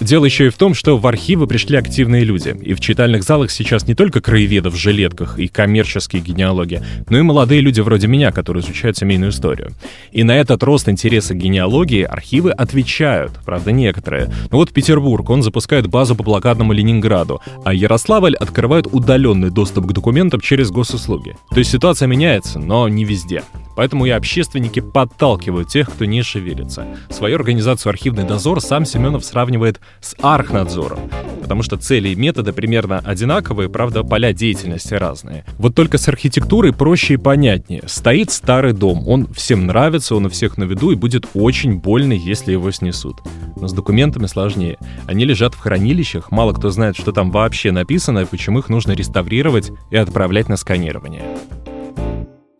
Дело 0.00 0.24
еще 0.24 0.46
и 0.46 0.50
в 0.50 0.56
том, 0.56 0.72
что 0.72 0.96
в 0.96 1.06
архивы 1.06 1.48
пришли 1.48 1.76
активные 1.76 2.22
люди, 2.22 2.56
и 2.62 2.74
в 2.74 2.80
читальных 2.80 3.24
залах 3.24 3.50
сейчас 3.50 3.88
не 3.88 3.94
только 3.94 4.20
краеведы 4.20 4.70
в 4.70 4.76
жилетках 4.76 5.38
и 5.38 5.48
коммерческие 5.48 6.22
генеалоги, 6.22 6.80
но 7.10 7.18
и 7.18 7.22
молодые 7.22 7.60
люди 7.60 7.80
вроде 7.80 8.06
меня, 8.06 8.30
которые 8.30 8.62
изучают 8.62 8.96
семейную 8.96 9.30
историю. 9.30 9.72
И 10.12 10.22
на 10.22 10.36
этот 10.36 10.62
рост 10.62 10.88
интереса 10.88 11.34
к 11.34 11.38
генеалогии 11.38 12.02
архивы 12.02 12.52
отвечают, 12.52 13.32
правда 13.44 13.72
некоторые. 13.72 14.32
Ну 14.50 14.58
вот 14.58 14.72
Петербург, 14.72 15.28
он 15.28 15.42
запускает 15.42 15.88
базу 15.88 16.14
по 16.14 16.22
блокадному 16.22 16.72
Ленинграду, 16.72 17.42
а 17.64 17.74
Ярославль 17.74 18.36
открывает 18.36 18.86
удаленный 18.86 19.50
доступ 19.50 19.86
к 19.86 19.92
документам 19.92 20.40
через 20.40 20.70
госуслуги. 20.70 21.36
То 21.50 21.58
есть 21.58 21.72
ситуация 21.72 22.06
меняется, 22.06 22.60
но 22.60 22.88
не 22.88 23.04
везде. 23.04 23.42
Поэтому 23.76 24.06
и 24.06 24.10
общественники 24.10 24.80
подталкивают 24.80 25.68
тех, 25.68 25.90
кто 25.90 26.04
не 26.04 26.22
шевелится. 26.22 26.86
Свою 27.08 27.36
организацию 27.36 27.90
«Архивный 27.90 28.24
дозор» 28.24 28.60
сам 28.60 28.84
Семенов 28.84 29.24
сравнивает 29.24 29.80
с 30.00 30.14
архнадзором, 30.20 31.10
потому 31.42 31.62
что 31.62 31.76
цели 31.76 32.10
и 32.10 32.14
методы 32.14 32.52
примерно 32.52 32.98
одинаковые, 32.98 33.68
правда, 33.68 34.02
поля 34.02 34.32
деятельности 34.32 34.94
разные. 34.94 35.44
Вот 35.58 35.74
только 35.74 35.98
с 35.98 36.08
архитектурой 36.08 36.72
проще 36.72 37.14
и 37.14 37.16
понятнее. 37.16 37.82
Стоит 37.86 38.30
старый 38.30 38.72
дом, 38.72 39.06
он 39.08 39.32
всем 39.32 39.66
нравится, 39.66 40.14
он 40.14 40.26
у 40.26 40.28
всех 40.28 40.58
на 40.58 40.64
виду 40.64 40.90
и 40.90 40.96
будет 40.96 41.26
очень 41.34 41.78
больно, 41.78 42.12
если 42.12 42.52
его 42.52 42.70
снесут. 42.70 43.16
Но 43.56 43.68
с 43.68 43.72
документами 43.72 44.26
сложнее. 44.26 44.78
Они 45.06 45.24
лежат 45.24 45.54
в 45.54 45.58
хранилищах, 45.58 46.30
мало 46.30 46.52
кто 46.52 46.70
знает, 46.70 46.96
что 46.96 47.12
там 47.12 47.30
вообще 47.30 47.72
написано 47.72 48.20
и 48.20 48.24
почему 48.26 48.58
их 48.60 48.68
нужно 48.68 48.92
реставрировать 48.92 49.70
и 49.90 49.96
отправлять 49.96 50.48
на 50.48 50.56
сканирование. 50.56 51.22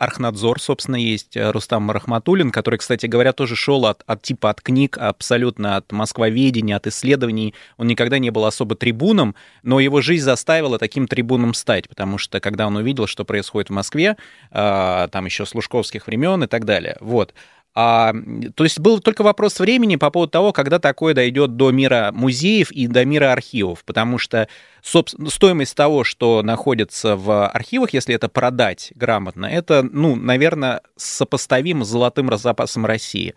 Архнадзор, 0.00 0.62
собственно, 0.62 0.96
есть 0.96 1.36
э, 1.36 1.50
Рустам 1.50 1.90
Рахматулин, 1.90 2.50
который, 2.50 2.78
кстати 2.78 3.04
говоря, 3.04 3.34
тоже 3.34 3.54
шел 3.54 3.84
от, 3.84 4.02
от 4.06 4.22
типа 4.22 4.48
от 4.48 4.62
книг, 4.62 4.96
абсолютно 4.96 5.76
от 5.76 5.92
москвоведения, 5.92 6.74
от 6.76 6.86
исследований. 6.86 7.54
Он 7.76 7.86
никогда 7.86 8.18
не 8.18 8.30
был 8.30 8.46
особо 8.46 8.76
трибуном, 8.76 9.34
но 9.62 9.78
его 9.78 10.00
жизнь 10.00 10.24
заставила 10.24 10.78
таким 10.78 11.06
трибуном 11.06 11.52
стать, 11.52 11.86
потому 11.86 12.16
что 12.16 12.40
когда 12.40 12.66
он 12.66 12.76
увидел, 12.76 13.06
что 13.06 13.26
происходит 13.26 13.68
в 13.68 13.74
Москве, 13.74 14.16
э, 14.50 15.08
там 15.12 15.26
еще 15.26 15.44
с 15.44 15.54
лужковских 15.54 16.06
времен 16.06 16.44
и 16.44 16.46
так 16.46 16.64
далее, 16.64 16.96
вот, 17.00 17.34
А, 17.74 18.12
то 18.56 18.64
есть 18.64 18.80
был 18.80 18.98
только 18.98 19.22
вопрос 19.22 19.60
времени 19.60 19.96
по 19.96 20.10
поводу 20.10 20.30
того, 20.30 20.52
когда 20.52 20.78
такое 20.78 21.14
дойдет 21.14 21.56
до 21.56 21.70
мира 21.70 22.10
музеев 22.12 22.72
и 22.72 22.86
до 22.88 23.04
мира 23.04 23.32
архивов, 23.32 23.84
потому 23.84 24.18
что 24.18 24.48
стоимость 24.82 25.76
того, 25.76 26.02
что 26.02 26.42
находится 26.42 27.16
в 27.16 27.46
архивах, 27.46 27.92
если 27.92 28.14
это 28.14 28.28
продать 28.28 28.92
грамотно, 28.96 29.46
это, 29.46 29.82
ну, 29.82 30.16
наверное, 30.16 30.80
сопоставимо 30.96 31.84
с 31.84 31.88
золотым 31.88 32.36
запасом 32.36 32.86
России. 32.86 33.34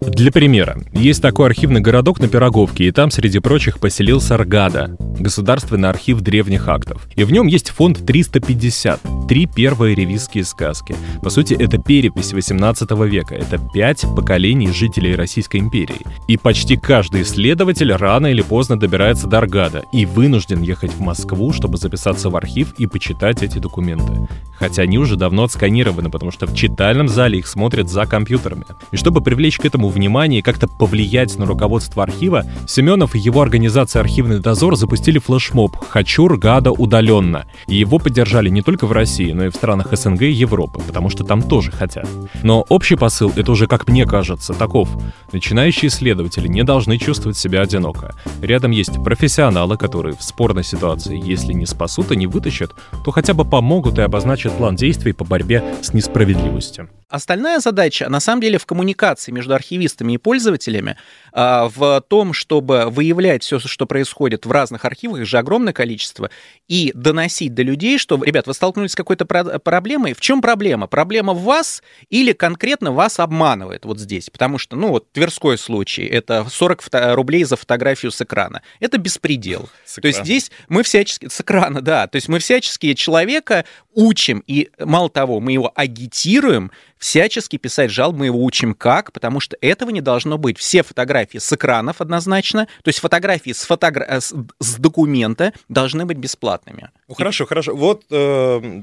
Для 0.00 0.32
примера, 0.32 0.78
есть 0.94 1.20
такой 1.20 1.46
архивный 1.46 1.82
городок 1.82 2.20
на 2.20 2.28
Пироговке, 2.28 2.84
и 2.84 2.90
там, 2.90 3.10
среди 3.10 3.38
прочих, 3.38 3.78
поселился 3.78 4.34
Аргада, 4.34 4.96
государственный 4.98 5.90
архив 5.90 6.22
древних 6.22 6.68
актов. 6.68 7.06
И 7.16 7.24
в 7.24 7.30
нем 7.30 7.46
есть 7.46 7.68
фонд 7.68 8.06
350, 8.06 8.98
три 9.28 9.44
первые 9.44 9.94
ревизские 9.94 10.44
сказки. 10.44 10.96
По 11.22 11.28
сути, 11.28 11.52
это 11.52 11.76
перепись 11.76 12.32
18 12.32 12.90
века, 13.06 13.34
это 13.34 13.60
пять 13.74 14.06
поколений 14.16 14.72
жителей 14.72 15.14
Российской 15.14 15.58
империи. 15.58 16.00
И 16.28 16.38
почти 16.38 16.78
каждый 16.78 17.22
исследователь 17.22 17.92
рано 17.92 18.28
или 18.28 18.40
поздно 18.40 18.80
добирается 18.80 19.26
до 19.26 19.38
Аргада 19.38 19.84
и 19.92 20.06
вынужден 20.06 20.62
ехать 20.62 20.92
в 20.92 21.00
Москву, 21.00 21.52
чтобы 21.52 21.76
записаться 21.76 22.30
в 22.30 22.36
архив 22.36 22.72
и 22.78 22.86
почитать 22.86 23.42
эти 23.42 23.58
документы. 23.58 24.28
Хотя 24.58 24.82
они 24.82 24.98
уже 24.98 25.16
давно 25.16 25.44
отсканированы, 25.44 26.10
потому 26.10 26.30
что 26.30 26.46
в 26.46 26.54
читальном 26.54 27.08
зале 27.08 27.38
их 27.38 27.46
смотрят 27.46 27.90
за 27.90 28.06
компьютерами. 28.06 28.64
И 28.92 28.96
чтобы 28.96 29.20
привлечь 29.20 29.58
к 29.58 29.64
этому 29.66 29.89
внимание 29.90 30.40
и 30.40 30.42
как-то 30.42 30.68
повлиять 30.68 31.36
на 31.38 31.46
руководство 31.46 32.02
архива, 32.02 32.44
Семенов 32.66 33.14
и 33.14 33.18
его 33.18 33.42
организация 33.42 34.00
«Архивный 34.00 34.40
дозор» 34.40 34.76
запустили 34.76 35.18
флешмоб 35.18 35.76
«Хочу 35.88 36.28
Ргада 36.28 36.70
удаленно». 36.72 37.46
И 37.66 37.76
его 37.76 37.98
поддержали 37.98 38.48
не 38.48 38.62
только 38.62 38.86
в 38.86 38.92
России, 38.92 39.32
но 39.32 39.46
и 39.46 39.50
в 39.50 39.54
странах 39.54 39.88
СНГ 39.92 40.22
и 40.22 40.30
Европы, 40.30 40.80
потому 40.86 41.10
что 41.10 41.24
там 41.24 41.42
тоже 41.42 41.70
хотят. 41.70 42.08
Но 42.42 42.64
общий 42.68 42.96
посыл, 42.96 43.32
это 43.36 43.52
уже, 43.52 43.66
как 43.66 43.88
мне 43.88 44.06
кажется, 44.06 44.54
таков. 44.54 44.88
Начинающие 45.32 45.88
исследователи 45.88 46.48
не 46.48 46.62
должны 46.62 46.98
чувствовать 46.98 47.36
себя 47.36 47.62
одиноко. 47.62 48.14
Рядом 48.40 48.70
есть 48.70 49.02
профессионалы, 49.02 49.76
которые 49.76 50.16
в 50.16 50.22
спорной 50.22 50.64
ситуации, 50.64 51.20
если 51.22 51.52
не 51.52 51.66
спасут 51.66 52.12
и 52.12 52.16
не 52.16 52.26
вытащат, 52.26 52.74
то 53.04 53.10
хотя 53.10 53.34
бы 53.34 53.44
помогут 53.44 53.98
и 53.98 54.02
обозначат 54.02 54.52
план 54.52 54.76
действий 54.76 55.12
по 55.12 55.24
борьбе 55.24 55.64
с 55.82 55.92
несправедливостью. 55.92 56.88
Остальная 57.10 57.58
задача, 57.58 58.08
на 58.08 58.20
самом 58.20 58.40
деле, 58.40 58.58
в 58.58 58.66
коммуникации 58.66 59.32
между 59.32 59.52
архивистами 59.54 60.12
и 60.12 60.18
пользователями, 60.18 60.96
а, 61.32 61.68
в 61.68 62.02
том, 62.08 62.32
чтобы 62.32 62.86
выявлять 62.88 63.42
все, 63.42 63.58
что 63.58 63.84
происходит 63.84 64.46
в 64.46 64.52
разных 64.52 64.84
архивах, 64.84 65.20
их 65.20 65.26
же 65.26 65.38
огромное 65.38 65.72
количество, 65.72 66.30
и 66.68 66.92
доносить 66.94 67.52
до 67.52 67.62
людей, 67.62 67.98
что, 67.98 68.22
ребят, 68.22 68.46
вы 68.46 68.54
столкнулись 68.54 68.92
с 68.92 68.94
какой-то 68.94 69.26
проблемой. 69.26 70.14
В 70.14 70.20
чем 70.20 70.40
проблема? 70.40 70.86
Проблема 70.86 71.32
в 71.32 71.42
вас 71.42 71.82
или 72.10 72.32
конкретно 72.32 72.92
вас 72.92 73.18
обманывает 73.18 73.84
вот 73.84 73.98
здесь? 73.98 74.30
Потому 74.30 74.58
что, 74.58 74.76
ну, 74.76 74.88
вот 74.88 75.10
Тверской 75.12 75.58
случай, 75.58 76.04
это 76.04 76.46
40 76.48 76.82
рублей 77.14 77.42
за 77.42 77.56
фотографию 77.56 78.12
с 78.12 78.22
экрана. 78.22 78.62
Это 78.78 78.98
беспредел. 78.98 79.68
С 79.84 80.00
То 80.00 80.06
есть 80.06 80.20
здесь 80.20 80.52
мы 80.68 80.84
всячески... 80.84 81.28
С 81.28 81.40
экрана, 81.40 81.80
да. 81.80 82.06
То 82.06 82.16
есть 82.16 82.28
мы 82.28 82.38
всячески 82.38 82.94
человека 82.94 83.64
учим, 84.00 84.42
и 84.46 84.70
мало 84.78 85.10
того, 85.10 85.40
мы 85.40 85.52
его 85.52 85.70
агитируем, 85.74 86.72
всячески 86.96 87.56
писать 87.56 87.90
жалобы, 87.90 88.20
мы 88.20 88.26
его 88.26 88.42
учим 88.42 88.74
как, 88.74 89.12
потому 89.12 89.40
что 89.40 89.56
этого 89.60 89.90
не 89.90 90.00
должно 90.00 90.38
быть. 90.38 90.58
Все 90.58 90.82
фотографии 90.82 91.38
с 91.38 91.52
экранов 91.52 92.00
однозначно, 92.00 92.66
то 92.82 92.88
есть 92.88 93.00
фотографии 93.00 93.52
с, 93.52 93.64
фотогра... 93.64 94.04
Э, 94.08 94.20
с, 94.20 94.34
документа 94.78 95.52
должны 95.68 96.06
быть 96.06 96.16
бесплатными. 96.16 96.90
Ну, 97.08 97.14
хорошо, 97.14 97.44
хорошо. 97.44 97.76
Вот 97.76 98.04
э, 98.10 98.82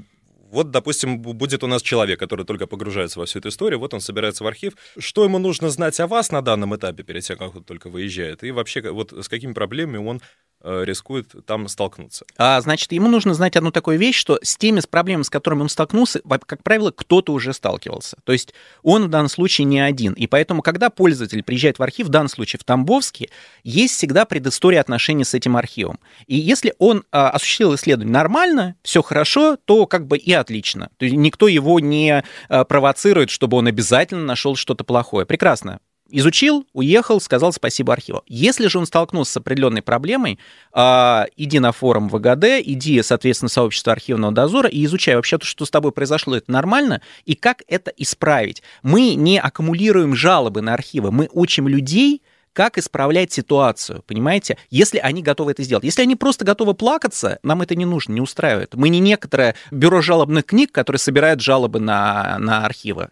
вот, 0.52 0.72
допустим, 0.72 1.20
будет 1.20 1.64
у 1.64 1.68
нас 1.68 1.82
человек, 1.82 2.20
который 2.20 2.46
только 2.46 2.68
погружается 2.68 3.20
во 3.20 3.26
всю 3.26 3.40
эту 3.40 3.50
историю, 3.50 3.80
вот 3.80 3.94
он 3.94 4.02
собирается 4.02 4.44
в 4.44 4.48
архив. 4.48 4.74
Что 4.98 5.24
ему 5.24 5.40
нужно 5.40 5.70
знать 5.70 6.00
о 6.00 6.08
вас 6.08 6.32
на 6.32 6.42
данном 6.42 6.76
этапе, 6.76 7.04
перед 7.04 7.24
тем, 7.24 7.38
как 7.38 7.56
он 7.56 7.64
только 7.64 7.90
выезжает? 7.90 8.44
И 8.44 8.52
вообще, 8.52 8.90
вот 8.92 9.12
с 9.12 9.28
какими 9.28 9.54
проблемами 9.54 9.98
он 9.98 10.22
рискует 10.64 11.34
там 11.46 11.68
столкнуться. 11.68 12.26
А, 12.38 12.60
значит, 12.62 12.92
ему 12.92 13.10
нужно 13.10 13.34
знать 13.34 13.56
одну 13.56 13.72
такую 13.72 13.98
вещь, 13.98 14.18
что 14.18 14.40
с 14.42 14.58
теми 14.58 14.80
с 14.80 14.88
проблемами, 14.88 15.24
с 15.24 15.30
которыми 15.30 15.62
он 15.62 15.70
столкнулся, 15.70 16.22
как 16.46 16.64
правило, 16.64 16.92
кто-то 16.92 17.34
уже 17.34 17.54
сталкивался. 17.54 18.18
То 18.24 18.34
есть 18.34 18.54
он 18.84 19.06
в 19.06 19.10
данном 19.10 19.30
случае 19.30 19.66
не 19.66 19.80
один. 19.80 20.14
И 20.14 20.28
поэтому, 20.28 20.62
когда 20.62 20.90
пользователь 20.90 21.44
приезжает 21.44 21.80
в 21.80 21.84
архив, 21.84 22.08
в 22.08 22.10
данном 22.10 22.30
случае 22.30 22.60
в 22.60 22.64
Тамбовске, 22.64 23.30
есть 23.64 23.96
всегда 23.96 24.26
предыстория 24.26 24.82
отношений 24.82 25.24
с 25.24 25.34
этим 25.34 25.58
архивом. 25.58 26.00
И 26.26 26.36
если 26.36 26.74
он 26.80 27.04
а, 27.12 27.30
осуществил 27.30 27.76
исследование 27.76 28.14
нормально, 28.14 28.76
все 28.84 29.02
хорошо, 29.02 29.58
то 29.66 29.86
как 29.86 30.08
бы 30.08 30.18
и 30.18 30.34
отлично. 30.34 30.90
То 30.98 31.06
есть 31.06 31.18
никто 31.18 31.48
его 31.48 31.80
не 31.80 32.24
а, 32.50 32.64
провоцирует, 32.66 33.30
чтобы 33.30 33.58
он 33.58 33.68
обязательно 33.68 34.24
нашел 34.24 34.56
что-то 34.56 34.84
плохое. 34.84 35.26
Прекрасно. 35.26 35.80
Изучил, 36.10 36.66
уехал, 36.74 37.20
сказал 37.20 37.52
спасибо 37.52 37.94
архиву. 37.94 38.24
Если 38.28 38.68
же 38.68 38.80
он 38.80 38.86
столкнулся 38.86 39.34
с 39.34 39.38
определенной 39.38 39.82
проблемой, 39.82 40.40
э, 40.74 41.26
иди 41.36 41.60
на 41.60 41.72
форум 41.72 42.10
ВГД, 42.10 42.62
иди, 42.64 43.02
соответственно, 43.02 43.50
в 43.50 43.54
сообщество 43.54 43.92
архивного 43.92 44.34
дозора 44.34 44.70
и 44.70 44.84
изучай 44.86 45.16
вообще 45.16 45.38
то, 45.38 45.46
что 45.46 45.66
с 45.66 45.72
тобой 45.72 45.92
произошло, 45.92 46.36
это 46.36 46.52
нормально, 46.52 47.02
и 47.26 47.36
как 47.36 47.64
это 47.68 47.92
исправить. 47.98 48.64
Мы 48.84 49.16
не 49.16 49.40
аккумулируем 49.40 50.16
жалобы 50.16 50.62
на 50.62 50.74
архивы, 50.74 51.12
мы 51.12 51.30
учим 51.32 51.68
людей, 51.68 52.22
как 52.54 52.80
исправлять 52.80 53.32
ситуацию, 53.32 54.04
понимаете? 54.08 54.58
Если 54.72 54.98
они 54.98 55.22
готовы 55.22 55.52
это 55.52 55.62
сделать. 55.62 55.84
Если 55.84 56.02
они 56.02 56.16
просто 56.16 56.44
готовы 56.44 56.74
плакаться, 56.74 57.38
нам 57.44 57.62
это 57.62 57.76
не 57.76 57.86
нужно, 57.86 58.14
не 58.14 58.22
устраивает. 58.22 58.74
Мы 58.74 58.90
не 58.90 59.00
некоторое 59.00 59.54
бюро 59.70 60.02
жалобных 60.02 60.46
книг, 60.46 60.72
которое 60.72 60.98
собирает 60.98 61.40
жалобы 61.40 61.80
на, 61.80 62.38
на 62.40 62.66
архивы. 62.66 63.10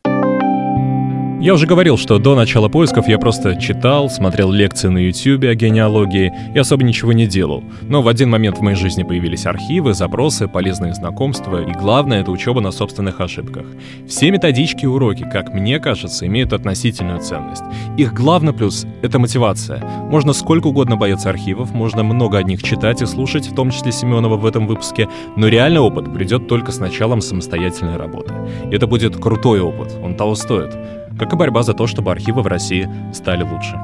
Я 1.41 1.54
уже 1.54 1.67
говорил, 1.67 1.98
что 1.98 2.17
до 2.17 2.34
начала 2.34 2.69
поисков 2.69 3.08
я 3.08 3.19
просто 3.19 3.60
читал, 3.60 4.10
смотрел 4.10 4.52
лекции 4.52 4.88
на 4.88 4.98
YouTube 4.98 5.43
о 5.43 5.54
генеалогии 5.54 6.34
и 6.56 6.58
особо 6.58 6.84
ничего 6.84 7.12
не 7.12 7.28
делал. 7.28 7.63
Но 7.82 8.02
в 8.02 8.08
один 8.08 8.30
момент 8.30 8.58
в 8.58 8.62
моей 8.62 8.78
жизни 8.78 9.04
появились 9.04 9.45
архивы, 9.45 9.93
запросы, 9.93 10.48
полезные 10.48 10.93
знакомства 10.95 11.62
и 11.62 11.74
главное— 11.74 12.21
это 12.21 12.32
учеба 12.32 12.62
на 12.62 12.71
собственных 12.71 13.19
ошибках. 13.19 13.65
Все 14.08 14.32
методички 14.32 14.86
и 14.86 14.88
уроки, 14.88 15.28
как 15.30 15.54
мне 15.54 15.80
кажется, 15.80 16.26
имеют 16.26 16.54
относительную 16.54 17.19
ценность. 17.19 17.63
Их 17.98 18.13
главный 18.13 18.54
плюс— 18.54 18.88
это 19.04 19.19
мотивация. 19.19 19.84
Можно 20.10 20.32
сколько 20.32 20.67
угодно 20.67 20.95
бояться 20.95 21.30
архивов, 21.30 21.74
можно 21.74 22.04
много 22.04 22.38
о 22.38 22.43
них 22.43 22.63
читать 22.63 23.02
и 23.02 23.06
слушать, 23.06 23.48
в 23.48 23.54
том 23.54 23.71
числе 23.71 23.91
Семенова 23.91 24.38
в 24.38 24.45
этом 24.45 24.67
выпуске, 24.67 25.10
но 25.36 25.48
реальный 25.48 25.82
опыт 25.82 26.12
придет 26.12 26.48
только 26.48 26.71
с 26.71 26.80
началом 26.80 27.21
самостоятельной 27.21 27.98
работы. 27.98 28.34
И 28.71 28.76
это 28.76 28.88
будет 28.88 29.17
крутой 29.17 29.60
опыт, 29.60 29.93
он 30.02 30.15
того 30.15 30.36
стоит 30.36 30.76
как 31.17 31.34
и 31.34 31.36
борьба 31.36 31.63
за 31.63 31.73
то, 31.73 31.88
чтобы 31.88 32.12
архивы 32.12 32.41
в 32.41 32.47
России 32.47 32.89
стали 33.13 33.43
лучше. 33.43 33.80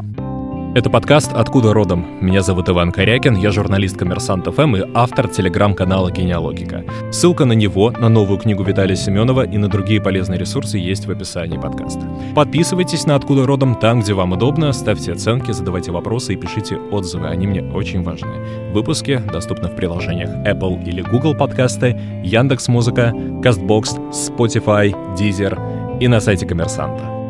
Это 0.73 0.89
подкаст 0.89 1.33
«Откуда 1.33 1.73
родом?». 1.73 2.05
Меня 2.21 2.41
зовут 2.41 2.69
Иван 2.69 2.93
Корякин, 2.93 3.35
я 3.35 3.51
журналист 3.51 3.97
«Коммерсант 3.97 4.47
ФМ» 4.47 4.77
и 4.77 4.83
автор 4.93 5.27
телеграм-канала 5.27 6.09
«Генеалогика». 6.11 6.85
Ссылка 7.11 7.43
на 7.43 7.51
него, 7.51 7.91
на 7.91 8.07
новую 8.07 8.39
книгу 8.39 8.63
Виталия 8.63 8.95
Семенова 8.95 9.45
и 9.45 9.57
на 9.57 9.67
другие 9.67 10.01
полезные 10.01 10.39
ресурсы 10.39 10.77
есть 10.77 11.07
в 11.07 11.11
описании 11.11 11.57
подкаста. 11.57 12.07
Подписывайтесь 12.33 13.05
на 13.05 13.15
«Откуда 13.15 13.45
родом?» 13.45 13.75
там, 13.75 13.99
где 13.99 14.13
вам 14.13 14.31
удобно, 14.31 14.71
ставьте 14.71 15.11
оценки, 15.11 15.51
задавайте 15.51 15.91
вопросы 15.91 16.35
и 16.35 16.37
пишите 16.37 16.77
отзывы, 16.77 17.27
они 17.27 17.47
мне 17.47 17.61
очень 17.61 18.01
важны. 18.01 18.31
Выпуски 18.71 19.21
доступны 19.29 19.67
в 19.67 19.75
приложениях 19.75 20.29
Apple 20.47 20.85
или 20.85 21.01
Google 21.01 21.35
подкасты, 21.35 21.99
Яндекс.Музыка, 22.23 23.11
Castbox, 23.43 23.99
Spotify, 24.11 24.95
Deezer 25.17 25.99
и 25.99 26.07
на 26.07 26.21
сайте 26.21 26.45
«Коммерсанта». 26.45 27.20